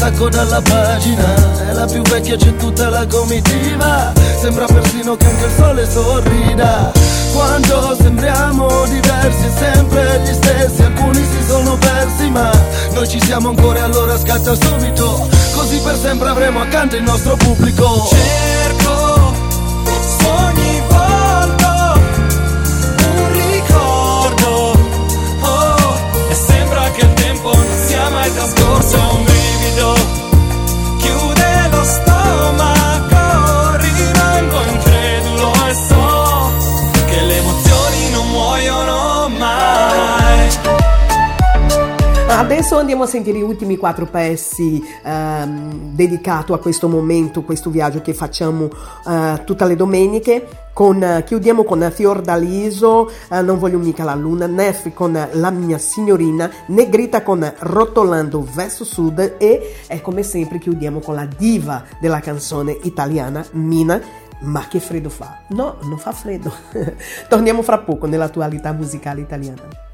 [0.03, 4.13] voglio, me la stacco dalla pagina È la più vecchia, c'è tutta la comitiva.
[4.41, 6.93] Sembra persino che anche il sole sorrida.
[7.33, 10.83] Quando sembriamo diversi, sempre gli stessi.
[10.83, 12.51] Alcuni si sono persi, ma
[12.93, 15.29] noi ci siamo ancora e allora scatta subito.
[15.55, 18.09] Così per sempre avremo accanto il nostro pubblico.
[18.09, 19.51] Cerco
[20.25, 22.01] ogni volta
[23.15, 24.79] un ricordo.
[25.41, 25.97] Oh,
[26.29, 29.22] e sembra che il tempo non sia mai trascorso
[42.43, 48.03] Adesso andiamo a sentire gli ultimi quattro pezzi ehm, dedicati a questo momento, questo viaggio
[48.03, 48.69] che facciamo
[49.09, 50.49] eh, tutte le domeniche.
[50.73, 55.79] Con, eh, chiudiamo con Fiordaliso, eh, Non voglio mica la luna, Neffi con La mia
[55.79, 62.19] signorina, Negrita con Rotolando verso sud e, e come sempre chiudiamo con la diva della
[62.19, 64.01] canzone italiana, Mina.
[64.41, 65.43] Ma che freddo fa?
[65.51, 66.53] No, non fa freddo.
[67.29, 69.91] Torniamo fra poco nell'attualità musicale italiana.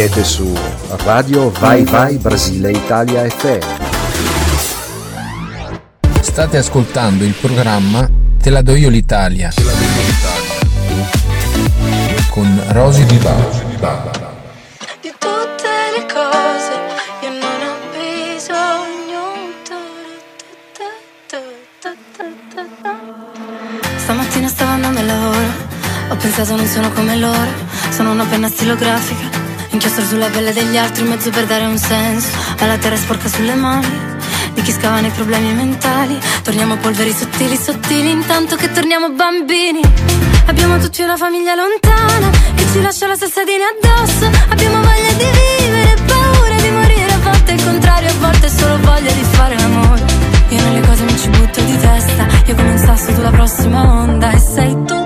[0.00, 0.50] Siete su
[1.04, 3.60] Radio Vai Vai Brasile Italia FM.
[6.22, 8.08] State ascoltando il programma
[8.40, 9.52] Te la do io l'Italia.
[12.30, 13.44] Con Rosy Di Bala.
[15.02, 16.72] di tutte le cose
[17.20, 19.20] io non ho bisogno
[23.98, 25.46] Stamattina stavo andando al lavoro,
[26.08, 27.50] ho pensato non sono come loro,
[27.90, 29.29] sono una penna stilografica,
[29.70, 32.28] inchiostro sulla pelle degli altri, un mezzo per dare un senso
[32.58, 34.08] alla terra sporca sulle mani.
[34.54, 39.80] Di chi scava nei problemi mentali, torniamo polveri sottili, sottili, intanto che torniamo bambini.
[40.46, 44.28] Abbiamo tutti una famiglia lontana che ci lascia la salsadina addosso.
[44.48, 49.12] Abbiamo voglia di vivere, paura di morire, a volte il contrario, a volte solo voglia
[49.12, 50.04] di fare l'amore.
[50.48, 53.92] Io nelle cose mi ci butto di testa, io come un sasso tu la prossima
[54.00, 54.99] onda e sei tutte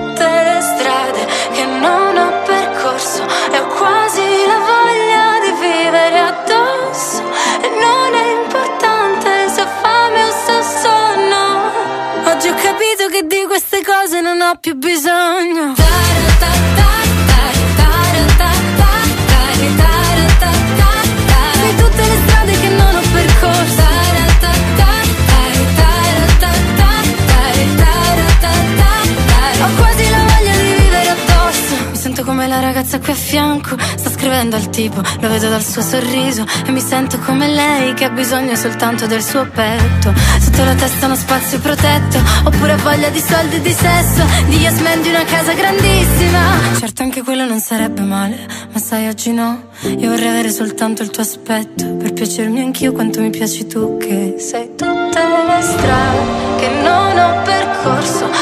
[32.85, 36.79] ragazza qui a fianco Sta scrivendo al tipo, lo vedo dal suo sorriso E mi
[36.79, 40.13] sento come lei che ha bisogno soltanto del suo petto.
[40.39, 44.79] Sotto la testa uno spazio protetto Oppure voglia di soldi e di sesso Di yes
[44.81, 46.39] man di una casa grandissima.
[46.79, 49.69] Certo anche quello non sarebbe male Ma sai oggi no.
[49.81, 54.35] Io vorrei avere soltanto il tuo aspetto Per piacermi anch'io quanto mi piaci tu Che
[54.39, 58.34] sei tutte le strade che non ho percorso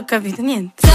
[0.00, 0.42] ho capito?
[0.42, 0.90] Niente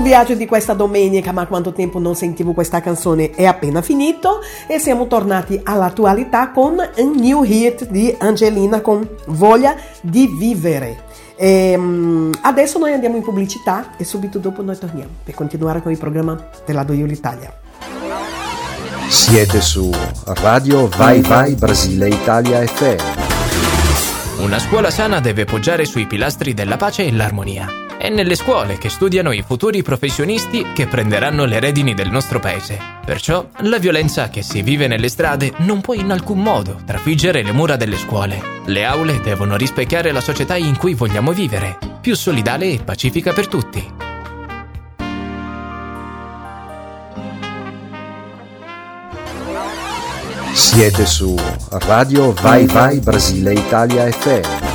[0.00, 4.78] viaggio di questa domenica, ma quanto tempo non sentivo questa canzone, è appena finito e
[4.78, 11.12] siamo tornati all'attualità con un new hit di Angelina con Voglia di vivere.
[11.36, 15.98] Ehm, adesso noi andiamo in pubblicità e subito dopo noi torniamo per continuare con il
[15.98, 17.52] programma della Doio l'Italia.
[19.08, 19.90] Siete su
[20.24, 24.42] Radio Vai Vai Brasile Italia FM.
[24.42, 27.83] Una scuola sana deve poggiare sui pilastri della pace e l'armonia.
[28.04, 32.78] È nelle scuole che studiano i futuri professionisti che prenderanno le redini del nostro paese.
[33.02, 37.52] Perciò la violenza che si vive nelle strade non può in alcun modo trafiggere le
[37.52, 38.60] mura delle scuole.
[38.66, 43.48] Le aule devono rispecchiare la società in cui vogliamo vivere, più solidale e pacifica per
[43.48, 43.92] tutti.
[50.52, 51.34] Siete su
[51.70, 54.73] Radio Vai Vai Brasile Italia FM.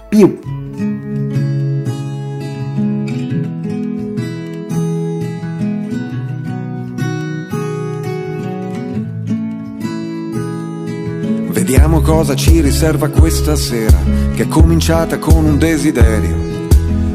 [0.08, 1.25] più.
[11.66, 13.98] Vediamo cosa ci riserva questa sera,
[14.36, 16.36] che è cominciata con un desiderio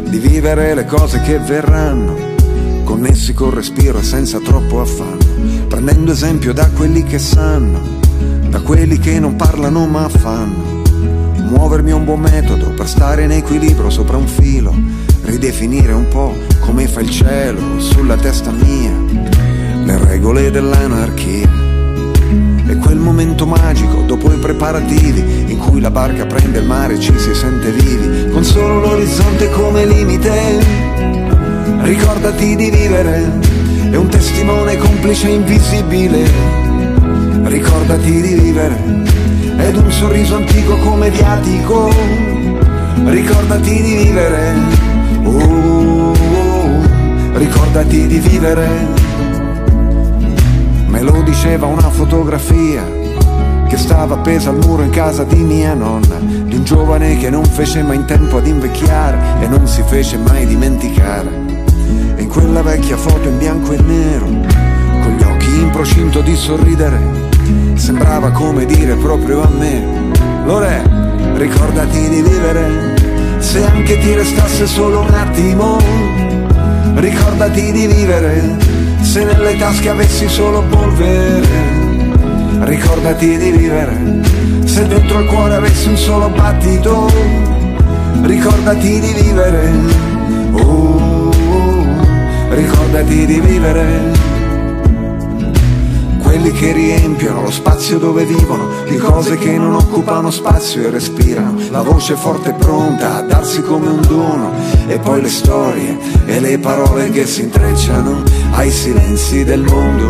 [0.09, 2.17] di vivere le cose che verranno,
[2.83, 7.79] connessi col respiro e senza troppo affanno, prendendo esempio da quelli che sanno,
[8.49, 10.83] da quelli che non parlano ma fanno.
[11.47, 14.75] Muovermi è un buon metodo per stare in equilibrio sopra un filo,
[15.21, 18.91] ridefinire un po' come fa il cielo sulla testa mia,
[19.85, 21.70] le regole dell'anarchia.
[22.67, 26.99] E quel momento magico dopo i preparativi in cui la barca prende il mare e
[26.99, 30.29] ci si sente vivi, con solo l'orizzonte come limite.
[31.81, 33.39] Ricordati di vivere,
[33.89, 36.29] è un testimone complice invisibile.
[37.43, 38.77] Ricordati di vivere,
[39.57, 41.91] ed un sorriso antico come viatico.
[43.03, 44.53] Ricordati di vivere,
[45.23, 46.81] oh, oh,
[47.33, 49.00] ricordati di vivere.
[51.01, 52.87] Me lo diceva una fotografia
[53.67, 57.43] che stava appesa al muro in casa di mia nonna, di un giovane che non
[57.43, 61.27] fece mai in tempo ad invecchiare e non si fece mai dimenticare.
[62.15, 66.35] E in quella vecchia foto in bianco e nero, con gli occhi in procinto di
[66.35, 66.99] sorridere,
[67.73, 69.83] sembrava come dire proprio a me,
[70.45, 70.83] Lore,
[71.33, 75.79] ricordati di vivere, se anche ti restasse solo un attimo,
[76.93, 78.70] ricordati di vivere
[79.11, 81.45] se nelle tasche avessi solo polvere,
[82.61, 84.21] ricordati di vivere.
[84.63, 87.11] Se dentro il cuore avessi un solo battito,
[88.21, 89.69] ricordati di vivere.
[90.53, 91.75] Oh, oh,
[92.51, 94.30] ricordati di vivere.
[96.31, 101.59] Quelli che riempiono lo spazio dove vivono, di cose che non occupano spazio e respirano,
[101.71, 104.53] la voce forte e pronta a darsi come un dono,
[104.87, 110.07] e poi le storie e le parole che si intrecciano ai silenzi del mondo.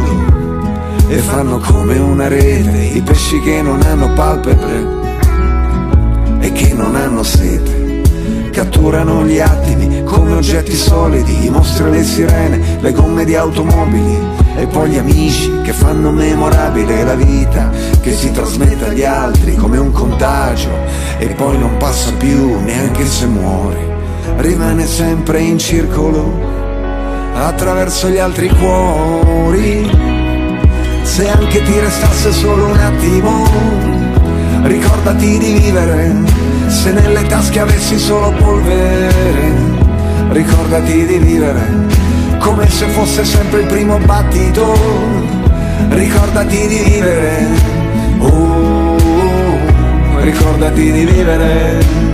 [1.07, 4.87] E fanno come una rete i pesci che non hanno palpebre
[6.39, 7.80] e che non hanno sete.
[8.51, 14.19] Catturano gli attimi come oggetti solidi, i mostri le sirene, le gomme di automobili
[14.55, 17.71] e poi gli amici che fanno memorabile la vita
[18.01, 20.69] che si trasmette agli altri come un contagio
[21.17, 23.79] e poi non passa più neanche se muori,
[24.37, 26.37] rimane sempre in circolo
[27.33, 29.89] attraverso gli altri cuori.
[31.03, 33.47] Se anche ti restasse solo un attimo,
[34.63, 36.40] ricordati di vivere.
[36.71, 39.53] Se nelle tasche avessi solo polvere,
[40.29, 41.61] ricordati di vivere.
[42.39, 44.73] Come se fosse sempre il primo battito,
[45.89, 47.47] ricordati di vivere.
[48.19, 48.97] Oh,
[50.21, 52.10] ricordati di vivere.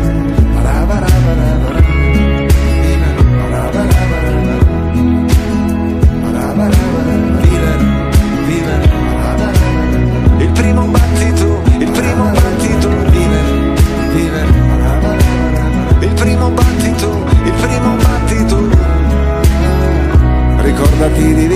[21.20, 21.38] It.
[21.40, 21.47] is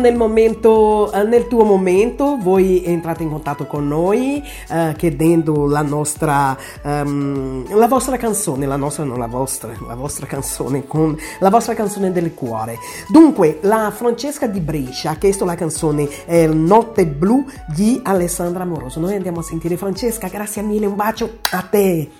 [0.00, 5.82] nel momento, eh, nel tuo momento, voi entrate in contatto con noi eh, chiedendo la
[5.82, 11.50] nostra, ehm, la vostra canzone, la nostra, non la vostra, la vostra canzone, con la
[11.50, 12.78] vostra canzone del cuore.
[13.08, 19.00] Dunque, la Francesca di Brescia ha chiesto la canzone eh, Notte Blu di Alessandra Amoroso.
[19.00, 22.19] Noi andiamo a sentire Francesca, grazie mille, un bacio a te.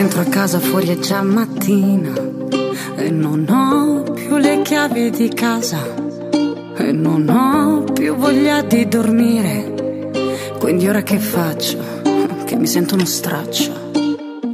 [0.00, 2.14] Rientro a casa fuori è già mattina
[2.96, 5.76] e non ho più le chiavi di casa
[6.74, 10.08] e non ho più voglia di dormire.
[10.58, 11.76] Quindi ora che faccio?
[12.46, 13.90] Che mi sento uno straccio.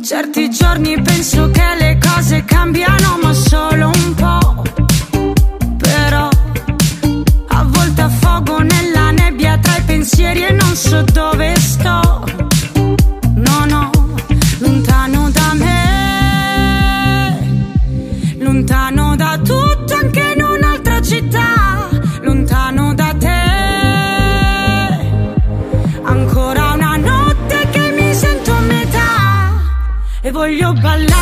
[0.02, 4.62] Certi giorni penso che le cose cambiano ma solo un po'.
[5.76, 6.28] Però
[7.48, 12.45] a volte affogo nella nebbia tra i pensieri e non so dove sto.
[30.46, 31.15] E voglio ballare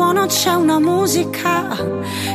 [0.00, 1.76] frastuono c'è una musica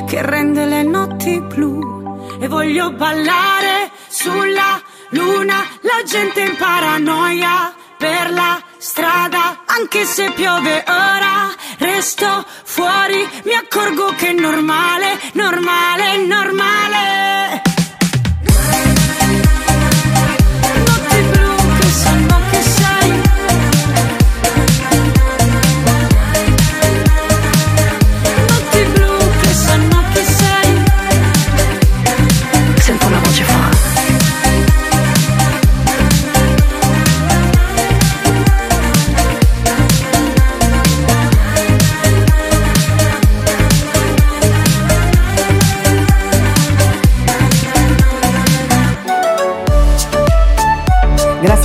[0.05, 2.37] che rende le notti blu.
[2.39, 4.79] E voglio ballare sulla
[5.09, 13.53] luna, la gente in paranoia per la strada, anche se piove ora, resto fuori, mi
[13.53, 17.34] accorgo che è normale, normale, normale.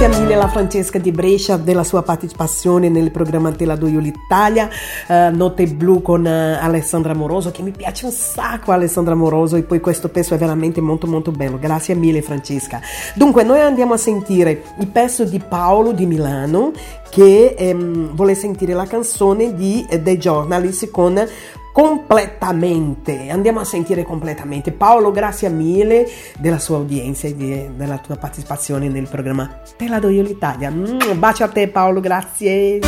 [0.00, 4.00] Grazie mille alla Francesca di Brescia della sua partecipazione nel programma Te la do io
[4.00, 4.66] l'Italia,
[5.06, 9.62] eh, Notte Blu con eh, Alessandra Moroso, che mi piace un sacco Alessandra Moroso e
[9.62, 11.58] poi questo pezzo è veramente molto molto bello.
[11.58, 12.80] Grazie mille Francesca.
[13.14, 16.72] Dunque noi andiamo a sentire il pezzo di Paolo di Milano
[17.10, 21.22] che ehm, vuole sentire la canzone di eh, The Journalist con
[21.72, 23.28] completamente.
[23.30, 24.72] Andiamo a sentire completamente.
[24.72, 27.34] Paolo, grazie mille della sua udienza e
[27.74, 30.68] della tua partecipazione nel programma Te la do io l'Italia.
[30.70, 32.78] Un bacio a te Paolo, grazie.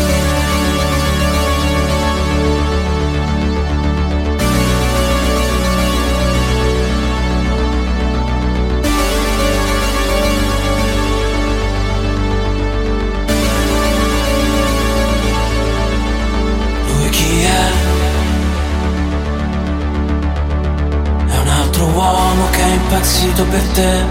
[23.33, 24.05] Impazzito per te,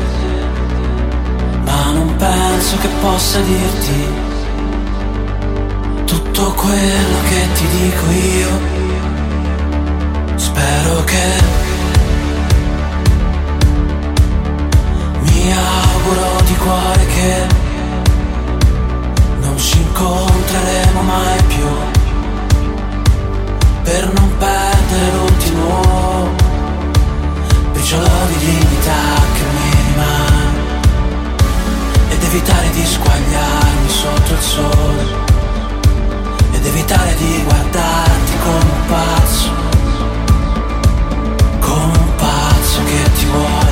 [1.64, 4.08] ma non penso che possa dirti
[6.06, 8.50] tutto quello che ti dico io.
[10.36, 11.26] Spero che
[15.20, 17.48] mi auguro di cuore che
[19.42, 21.68] non ci incontreremo mai più
[23.84, 26.41] per non perdere l'ultimo
[27.82, 28.94] briciolo di dignità
[29.34, 30.60] che mi rimane
[32.10, 35.06] ed evitare di squagliarmi sotto il sole
[36.52, 39.50] ed evitare di guardarti come un pazzo,
[41.60, 43.71] come un pazzo che ti vuole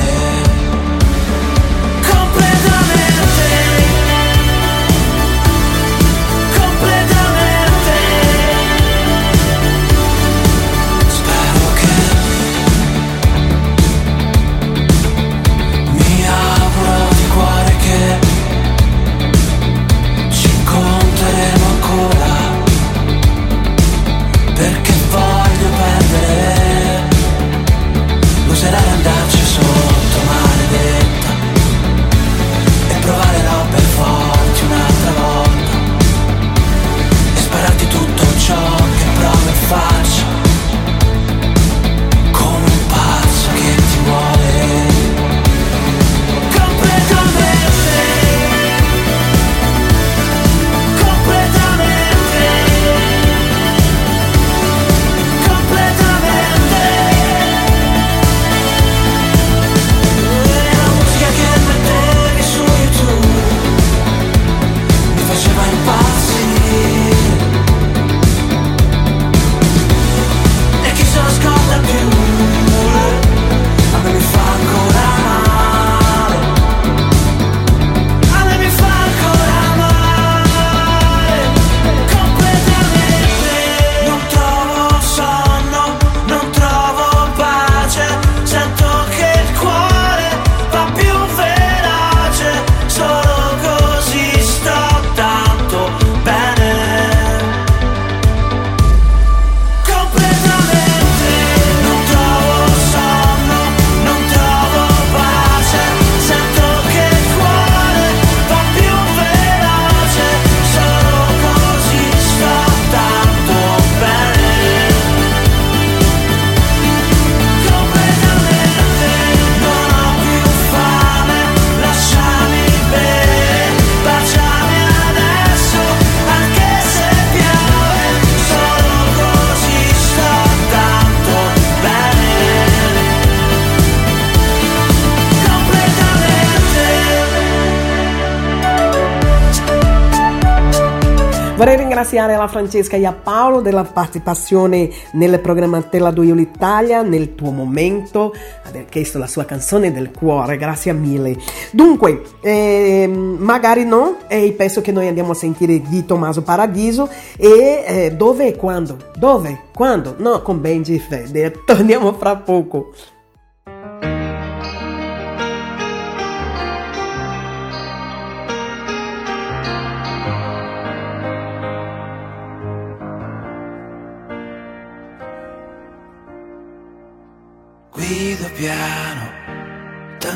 [142.00, 147.36] ringraziare la Francesca e a Paolo della partecipazione nel programma Tela do Io l'Italia, nel
[147.36, 151.36] tuo momento, aver chiesto la sua canzone del cuore, grazie mille.
[151.72, 157.84] Dunque, ehm, magari no, e penso che noi andiamo a sentire di Tommaso Paradiso e
[157.86, 158.98] eh, dove e quando?
[159.18, 159.64] Dove?
[159.74, 160.16] Quando?
[160.20, 162.94] No, con Benji e Fede, torniamo fra poco.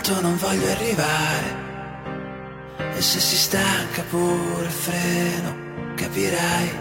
[0.04, 1.62] Tanto non voglio arrivare.
[2.94, 5.56] E se si stanca pure il freno,
[5.96, 6.72] capirai.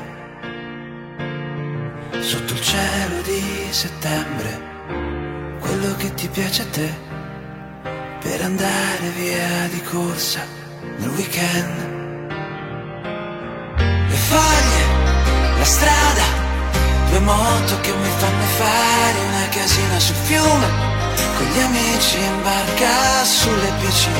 [2.18, 4.60] Sotto il cielo di settembre,
[5.60, 6.94] quello che ti piace a te,
[8.20, 10.44] per andare via di corsa
[10.98, 11.90] nel weekend.
[14.08, 16.24] Le foglie, la strada,
[17.08, 20.91] due moto che mi fanno fare una casina sul fiume,
[21.36, 24.10] con gli amici in barca sulle bici.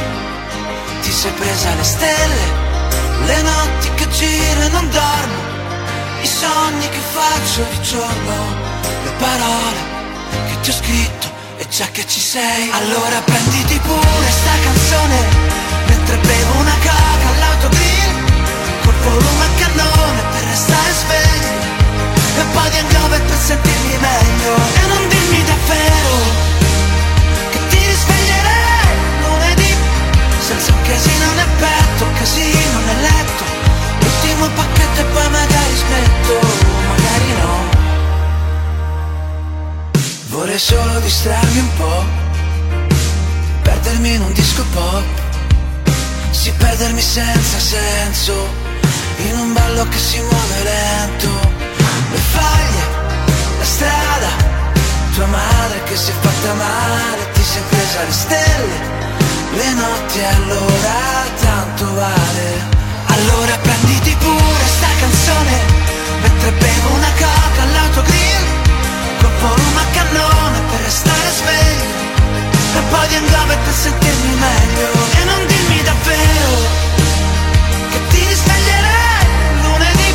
[1.02, 2.46] Ti sei presa le stelle,
[3.26, 5.40] le notti che giro e non dormo,
[6.22, 8.34] i sogni che faccio di giorno,
[9.04, 9.80] le parole
[10.48, 15.18] che ti ho scritto e già che ci sei, allora prenditi pure sta canzone,
[15.86, 18.12] mentre bevo una coca all'autogrill,
[18.84, 21.50] col volume a cannone per restare svegli,
[22.36, 26.51] e un po' di hangover per sentirmi meglio, e non dirmi davvero
[30.52, 33.44] senza un casino nel petto, un casino nel letto
[34.00, 36.38] L'ultimo pacchetto e poi magari smetto,
[36.88, 37.56] magari no.
[40.28, 42.04] Vorrei solo distrarmi un po',
[43.62, 45.04] perdermi in un disco pop.
[46.30, 48.48] Sì, perdermi senza senso,
[49.28, 51.30] in un ballo che si muove lento.
[52.10, 52.84] Le faglie,
[53.58, 54.28] la strada,
[55.14, 59.01] tua madre che si è fatta male Ti sei presa le stelle
[59.54, 60.96] le notti allora
[61.40, 62.70] tanto vale.
[63.06, 65.56] Allora prenditi pure sta canzone,
[66.22, 68.46] mentre bevo una coca all'autogrill,
[69.20, 71.90] col volume a cannone per restare sveglio,
[72.74, 74.88] e un po' di hangover per sentirmi meglio,
[75.20, 76.50] e non dimmi davvero
[77.90, 79.26] che ti risveglierai
[79.62, 80.14] lunedì,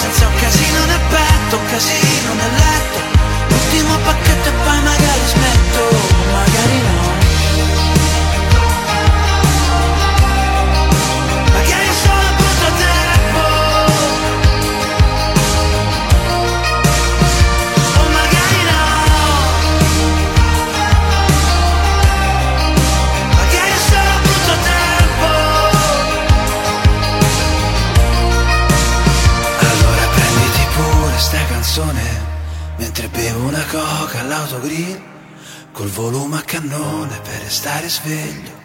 [0.00, 2.98] senza un casino nel petto, un casino nel letto,
[3.48, 5.82] l'ultimo pacchetto e poi magari smetto,
[6.32, 6.93] magari no.
[34.64, 35.12] All'autogrill
[35.72, 38.62] Col volume a cannone per restare sveglio.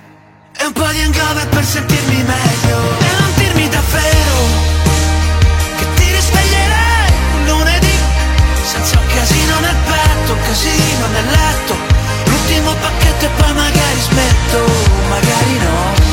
[0.55, 4.35] E un po' di hangover per sentirmi meglio E non dirmi davvero
[5.77, 7.97] Che ti risveglierai un lunedì.
[8.63, 11.76] Senza un casino nel petto, un casino nel letto
[12.26, 14.65] L'ultimo pacchetto e poi magari smetto
[15.09, 16.09] Magari no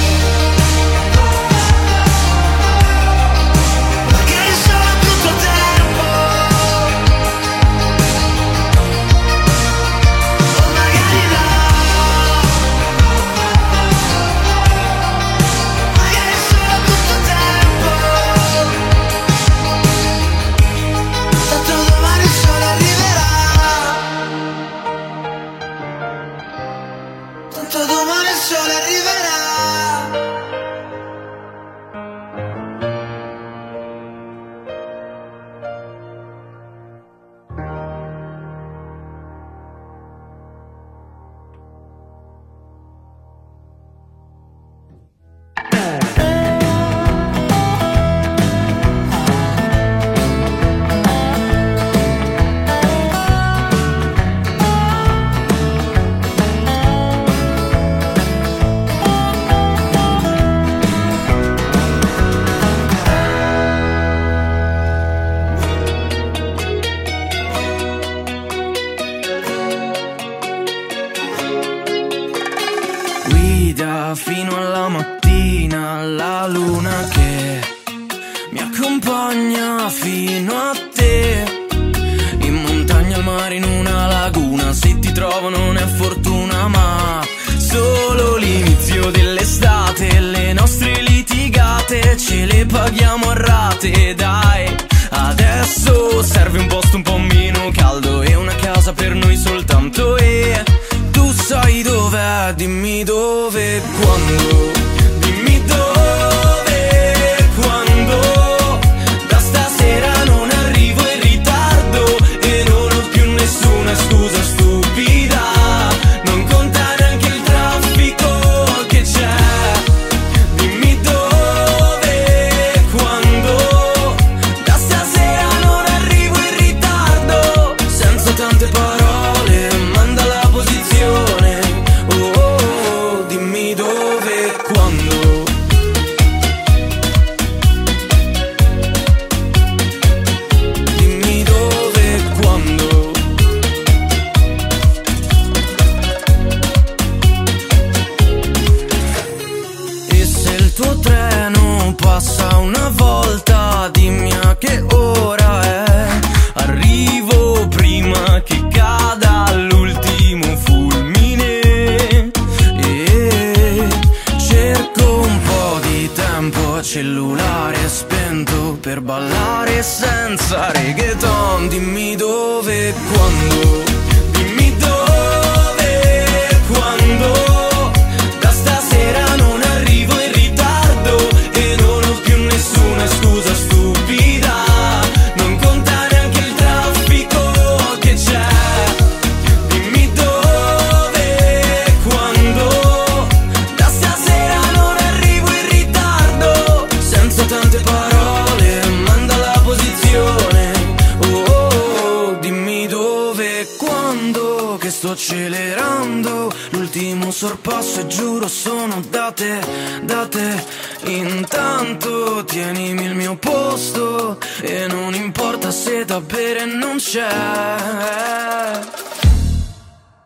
[205.27, 206.53] accelerando.
[206.71, 209.59] L'ultimo sorpasso e giuro sono date,
[210.03, 210.65] date.
[211.05, 214.39] Intanto tienimi il mio posto.
[214.61, 217.27] E non importa se da bere non c'è.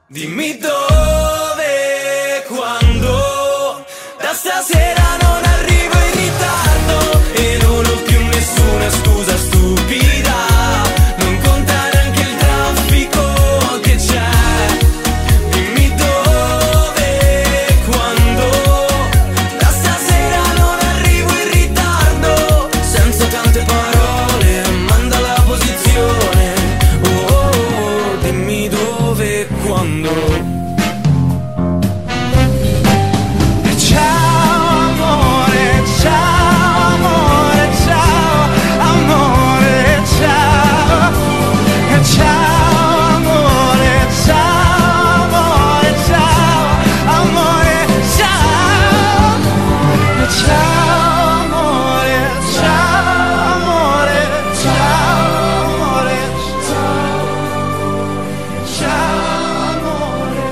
[0.07, 3.85] Dimmi dove, quando,
[4.21, 10.30] da stasera non arrivo in ritardo e non ho più nessuna scusa stupida.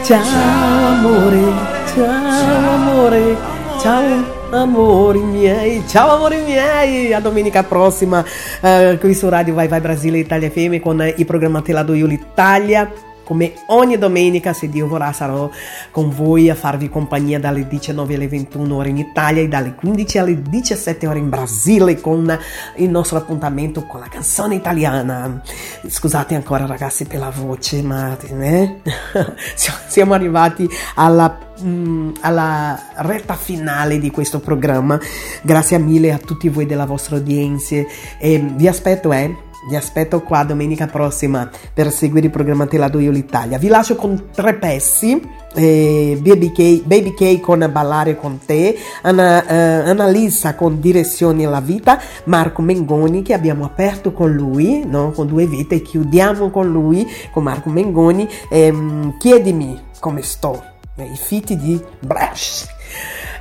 [0.08, 0.22] Ciao.
[0.24, 1.52] Amore,
[1.94, 3.36] ciao amore,
[3.78, 8.24] ciao amori miei, ciao amori miei, a domenica prossima
[8.62, 12.06] eh, qui su Radio Vai Vai Brasile Italia FM con i programmati La Do Io
[12.06, 12.90] l'Italia.
[13.28, 15.50] Come ogni domenica, se Dio vorrà, sarò
[15.90, 20.16] con voi a farvi compagnia dalle 19 alle 21 ore in Italia e dalle 15
[20.16, 22.38] alle 17 ore in Brasile con
[22.76, 25.42] il nostro appuntamento con la canzone italiana.
[25.86, 28.80] Scusate ancora ragazzi per la voce, ma eh?
[29.88, 34.98] siamo arrivati alla mm, alla retta finale di questo programma.
[35.42, 37.76] Grazie mille a tutti voi della vostra udienza
[38.18, 39.47] e vi aspetto, eh.
[39.66, 43.58] Vi aspetto qua domenica prossima per seguire il programma Te do io l'Italia.
[43.58, 45.20] Vi lascio con tre pezzi.
[45.54, 51.60] eh, Baby, K, Baby K con Ballare con te, Anna, eh, Annalisa con Direzioni alla
[51.60, 55.10] vita, Marco Mengoni che abbiamo aperto con lui, no?
[55.10, 58.28] con due vite, e chiudiamo con lui, con Marco Mengoni.
[58.50, 60.62] ehm, chiedimi come sto,
[60.96, 62.66] i fiti di Brash.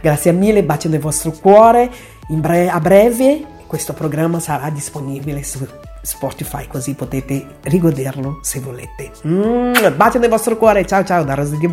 [0.02, 1.92] Grazie mille, bacio nel vostro cuore.
[2.28, 5.60] Bre- a breve questo programma sarà disponibile su
[6.08, 9.12] Spotify così potete rigoderlo se volete.
[9.28, 11.68] Mm, bacio nel vostro cuore, ciao ciao da Rosa di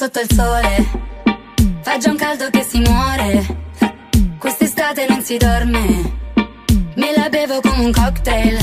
[0.00, 0.88] sotto il sole,
[1.82, 3.44] fa già un caldo che si muore.
[4.38, 6.12] Quest'estate non si dorme,
[6.94, 8.56] me la bevo come un cocktail.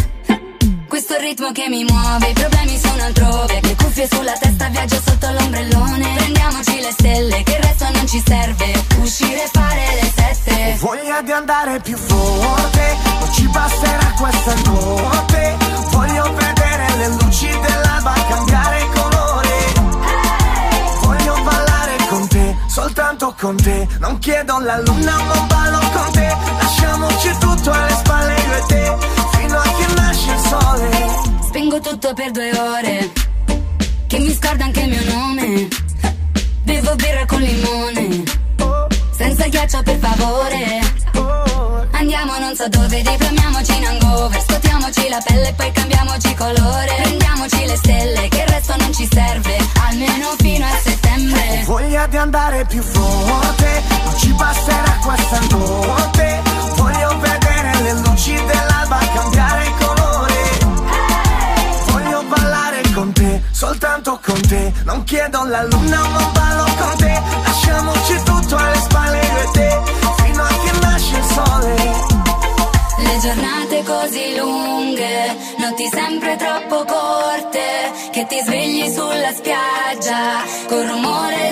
[0.87, 3.59] Questo ritmo che mi muove, i problemi sono altrove.
[3.61, 6.15] Le cuffie sulla testa, viaggio sotto l'ombrellone.
[6.15, 8.85] Prendiamoci le stelle, che il resto non ci serve.
[8.97, 10.77] Uscire e fare le sette.
[10.79, 15.57] Voglia di andare più forte, non ci basterà questa notte.
[15.91, 19.46] Voglio vedere le luci dell'alba cambiare colore.
[22.77, 23.87] Soltanto con te.
[23.99, 26.27] Non chiedo la luna, ma ballo con te.
[26.61, 28.97] Lasciamoci tutto alle spalle io e te,
[29.31, 30.89] fino a che nasce il sole.
[31.47, 33.11] Spengo tutto per due ore,
[34.05, 35.67] che mi scorda anche il mio nome.
[36.65, 38.23] Bevo birra con limone,
[39.17, 40.95] senza ghiaccio per favore.
[41.93, 47.65] Andiamo non so dove, diplomiamoci in hangover Scotiamoci la pelle e poi cambiamoci colore Prendiamoci
[47.65, 50.77] le stelle, che il resto non ci serve Almeno fino a
[52.17, 56.41] di andare più forte, non ci basterà questa notte.
[56.75, 60.33] Voglio vedere le luci dell'alba cambiare colore.
[61.91, 64.73] Voglio ballare con te, soltanto con te.
[64.85, 67.21] Non chiedo la luna, ma ballo con te.
[67.43, 69.81] Lasciamoci tutto alle spalle io e te,
[70.23, 71.75] fino a che nasce il sole.
[72.97, 81.46] Le giornate così lunghe, notti sempre troppo corte, che ti svegli sulla spiaggia col rumore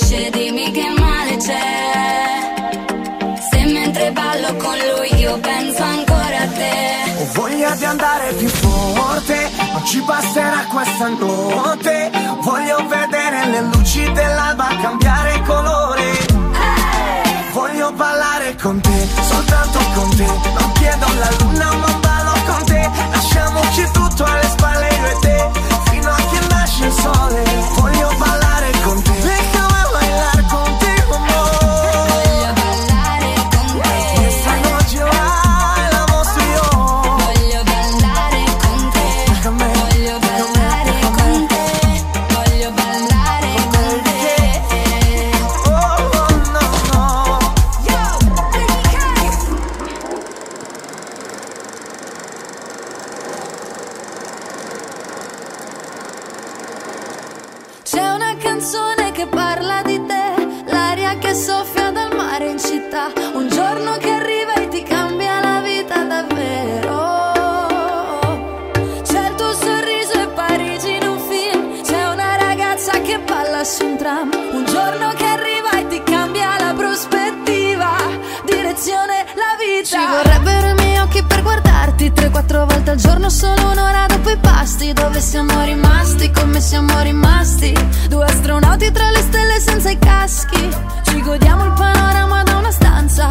[0.00, 2.54] finisce dimmi che male c'è.
[3.50, 6.78] Se mentre ballo con lui io penso ancora a te.
[7.18, 12.10] Ho voglia di andare più forte, non ci basterà questa notte.
[12.40, 16.28] Voglio vedere le luci dell'alba cambiare colore.
[17.52, 20.24] Voglio ballare con te, soltanto con te.
[20.24, 22.90] Non chiedo la luna, ma ballo con te.
[23.10, 25.50] Lasciamoci tutto alle spalle io e te,
[25.90, 27.79] fino a che nasce il sole.
[63.40, 66.88] Un giorno che arriva e ti cambia la vita davvero.
[69.02, 73.86] C'è il tuo sorriso e Parigi in un film, c'è una ragazza che balla su
[73.86, 77.96] un tram, un giorno che arriva e ti cambia la prospettiva,
[78.44, 79.96] direzione la vita.
[79.96, 82.12] Ci vorrebbero i miei occhi per guardarti.
[82.12, 87.72] 3-4 volte al giorno, solo un'ora dopo i pasti, dove siamo rimasti, come siamo rimasti,
[88.08, 90.68] due astronauti tra le stelle senza i caschi,
[91.04, 92.29] ci godiamo il panorama
[92.80, 93.30] stanza,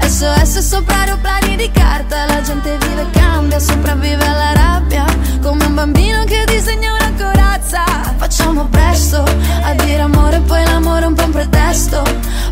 [0.00, 5.04] SOS sopra aeroplani di carta, la gente vive e cambia, sopravvive alla rabbia,
[5.42, 7.84] come un bambino che disegna una corazza,
[8.16, 9.22] facciamo presto
[9.62, 12.02] a dire amore, poi l'amore è un po' un pretesto,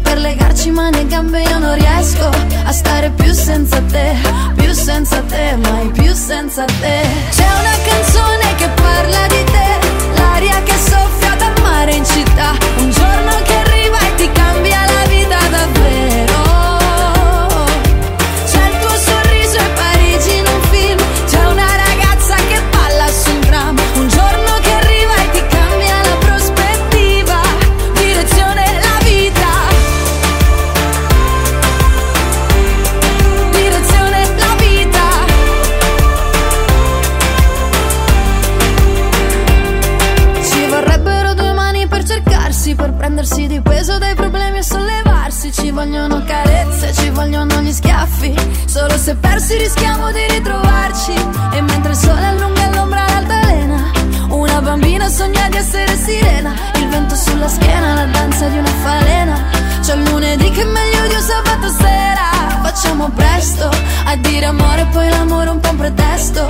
[0.03, 2.29] per legarci mani e gambe io non riesco
[2.65, 4.15] a stare più senza te,
[4.55, 7.07] più senza te, mai più senza te.
[7.31, 12.91] C'è una canzone che parla di te, l'aria che soffia dal mare in città, un
[12.91, 13.64] giorno che
[49.05, 51.13] se persi rischiamo di ritrovarci.
[51.53, 53.93] E mentre il sole allunga l'ombra all'altalena,
[54.31, 56.55] una bambina sogna di essere sirena.
[56.77, 59.45] Il vento sulla schiena, la danza di una falena.
[59.83, 62.63] C'è il lunedì che è meglio di un sabato sera.
[62.63, 63.69] Facciamo presto
[64.07, 66.49] a dire amore, poi l'amore è un po' un pretesto.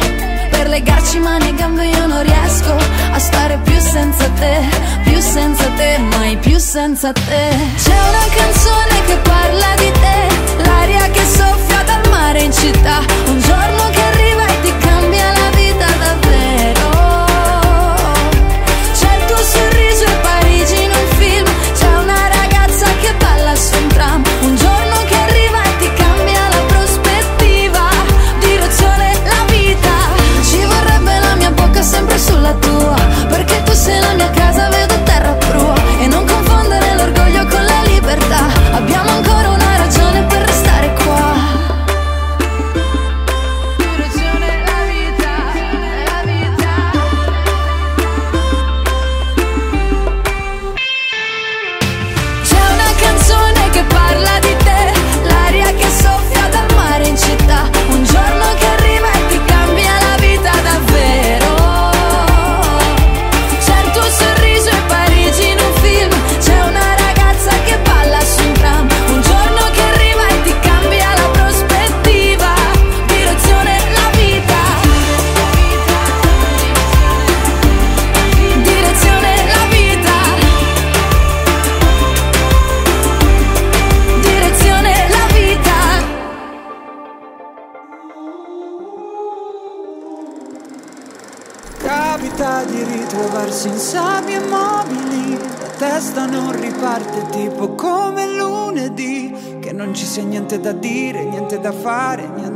[0.51, 2.77] Per legarci mani e gambe io non riesco
[3.11, 4.61] a stare più senza te,
[5.03, 7.57] più senza te, mai più senza te.
[7.83, 10.34] C'è una canzone che parla di te,
[12.65, 13.34] mare in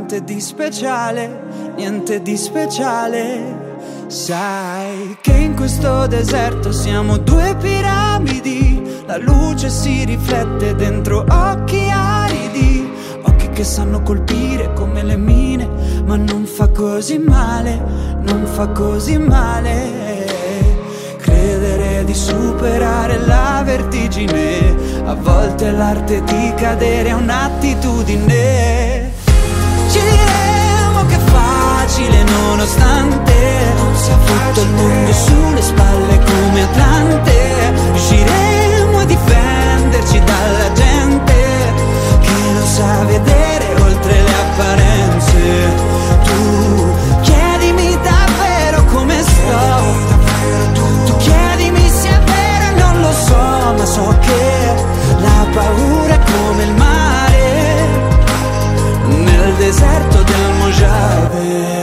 [0.09, 1.41] niente di speciale,
[1.75, 3.77] niente di speciale.
[4.07, 12.89] Sai che in questo deserto siamo due piramidi, la luce si riflette dentro occhi aridi,
[13.21, 15.69] occhi che sanno colpire come le mine,
[16.05, 17.79] ma non fa così male,
[18.21, 20.25] non fa così male.
[21.19, 24.75] Credere di superare la vertigine,
[25.05, 28.88] a volte l'arte di cadere è un'attitudine.
[32.09, 33.33] Facile nonostante
[34.15, 37.73] tutto il mondo sulle spalle come Atlante.
[37.91, 41.33] Riusciremo a difenderci dalla gente
[42.21, 45.37] che non sa vedere oltre le apparenze.
[46.23, 50.17] Tu chiedimi davvero come sto.
[51.05, 54.73] Tu chiedimi se è vero non lo so, ma so che
[55.21, 57.87] la paura è come il mare
[59.07, 61.78] nel deserto del Mojave.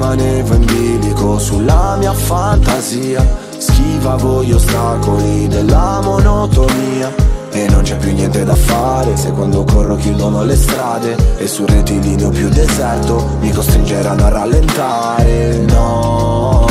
[0.00, 3.22] Rimanevo in bilico sulla mia fantasia.
[3.58, 7.12] Schivavo gli ostacoli della monotonia.
[7.50, 11.36] E non c'è più niente da fare Se quando corro chiudono le strade.
[11.36, 15.66] E sul rettilineo più deserto Mi costringeranno a rallentare.
[15.68, 16.64] No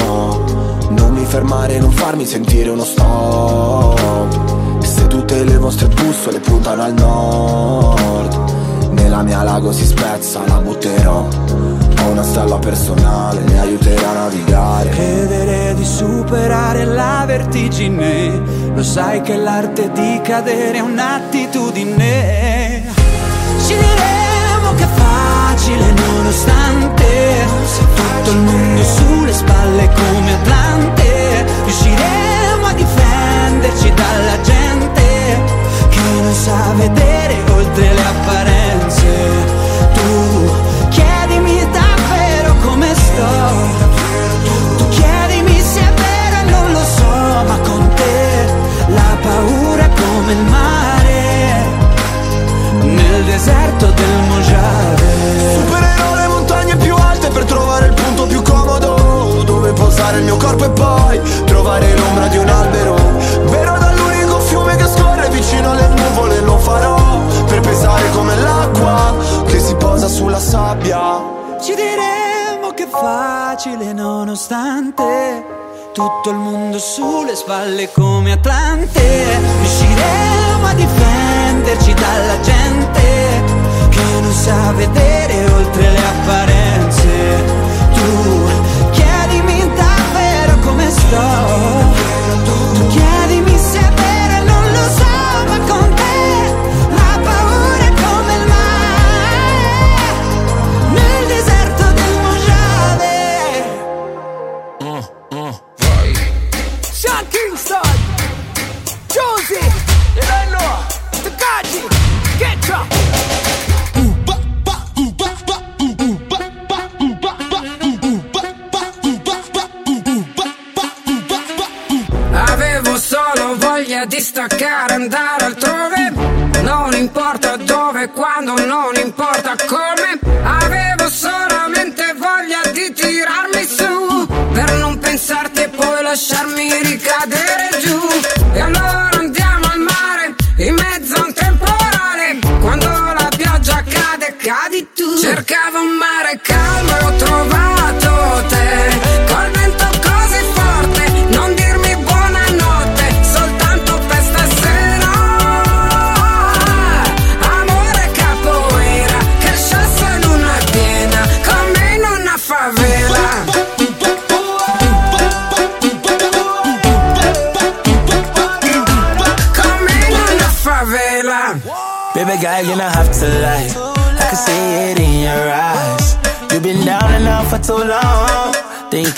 [0.90, 4.84] Non mi fermare, non farmi sentire uno stop.
[4.84, 11.28] Se Tutte le vostre bussole puntano al nord Nella mia lago si spezza, la butterò
[12.10, 14.90] una stella personale, mi aiuterà a navigare.
[14.90, 18.42] Credere di superare la vertigine
[18.74, 22.84] Lo sai che l'arte di cadere è un'attitudine.
[23.66, 27.06] Ci diremo che è facile nonostante
[27.96, 31.46] Tutto il mondo sulle spalle come Atlante.
[31.66, 35.38] Riusciremo a difenderci dalla gente
[35.90, 39.59] Che non sa vedere oltre le apparenze
[43.20, 43.99] come
[77.50, 77.88] sulle spalle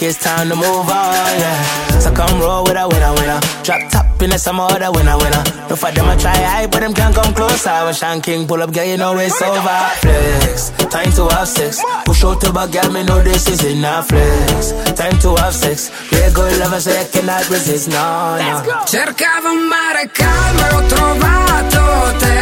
[0.02, 2.00] Think it's time to move on, yeah.
[2.00, 3.40] So come roll with a winner, winner.
[3.62, 5.44] Drop top in the some other winner, winner.
[5.70, 7.70] No for them I try high, but them can't come closer.
[7.86, 9.78] When Sean King pull up, girl, you know it's over.
[10.02, 11.84] Flex, time to have sex.
[12.06, 14.08] Push out to back, girl, me know this is enough.
[14.08, 15.92] Flex, time to have sex.
[16.12, 18.82] Real good lover, so I cannot resist, no, no.
[18.90, 22.38] Cercavo un mare calmo ho trovato te.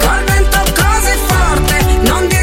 [0.00, 2.33] Col vento così forte, non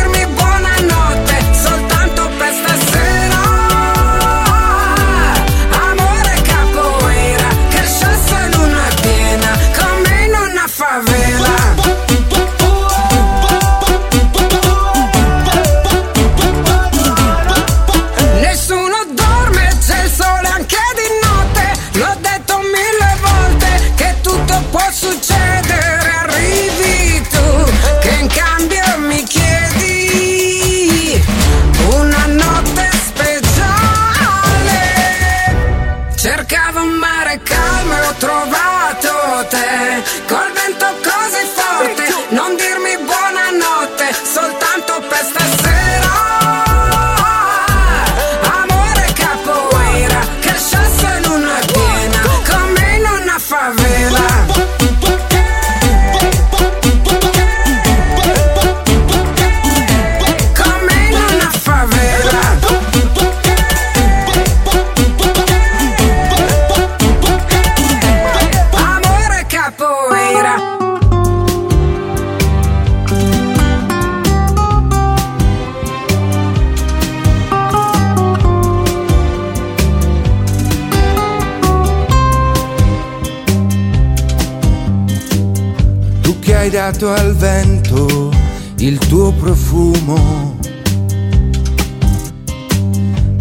[86.71, 88.31] dato al vento
[88.77, 90.57] il tuo profumo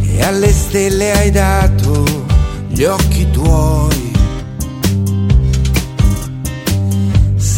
[0.03, 2.05] e alle stelle hai dato
[2.69, 4.11] gli occhi tuoi.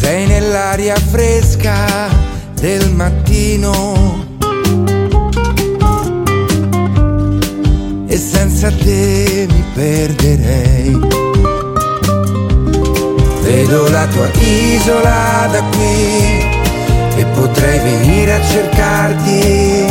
[0.03, 2.09] sei nell'aria fresca
[2.53, 4.21] del mattino.
[8.05, 11.32] E senza te mi perderei.
[13.53, 16.43] Vedo la tua isola da qui
[17.17, 19.85] e potrei venire a cercarti,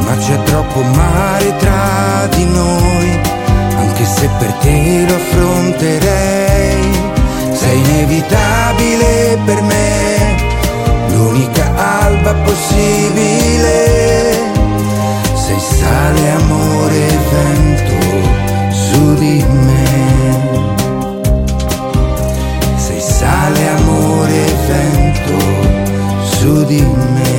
[0.00, 3.20] ma c'è troppo mare tra di noi,
[3.76, 6.82] anche se per te lo affronterei.
[7.52, 10.34] Sei inevitabile per me,
[11.10, 13.72] l'unica alba possibile.
[15.32, 17.94] Sei sale, amore e vento
[18.70, 19.93] su di me.
[23.24, 25.38] Sale, amore e vento
[26.22, 26.80] su di
[27.14, 27.32] me.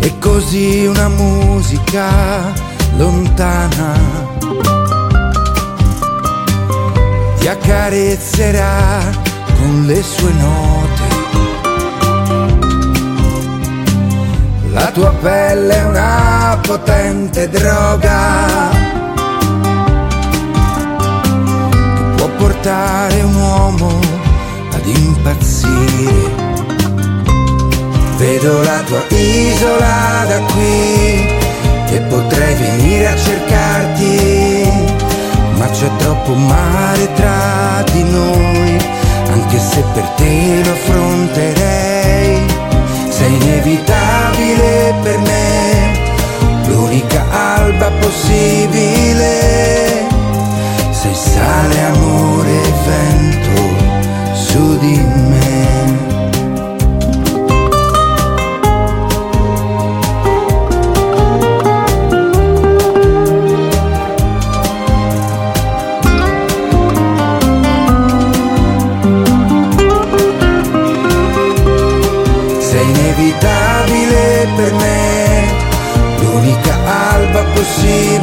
[0.00, 2.52] E così una musica
[2.96, 4.05] lontana
[7.88, 9.00] ti accarezzerà
[9.58, 11.02] con le sue note.
[14.72, 18.70] La tua pelle è una potente droga
[21.94, 24.00] che può portare un uomo
[24.72, 26.44] ad impazzire.
[28.16, 31.44] Vedo la tua isola da qui
[31.88, 33.95] e potrei venire a cercarti,
[35.78, 38.78] c'è troppo mare tra di noi,
[39.30, 42.46] anche se per te lo affronterei.
[43.10, 45.92] Sei inevitabile per me,
[46.66, 49.34] l'unica alba possibile.
[50.92, 53.60] Sei sale, amore e vento
[54.32, 55.05] su di me.
[77.86, 78.15] Alba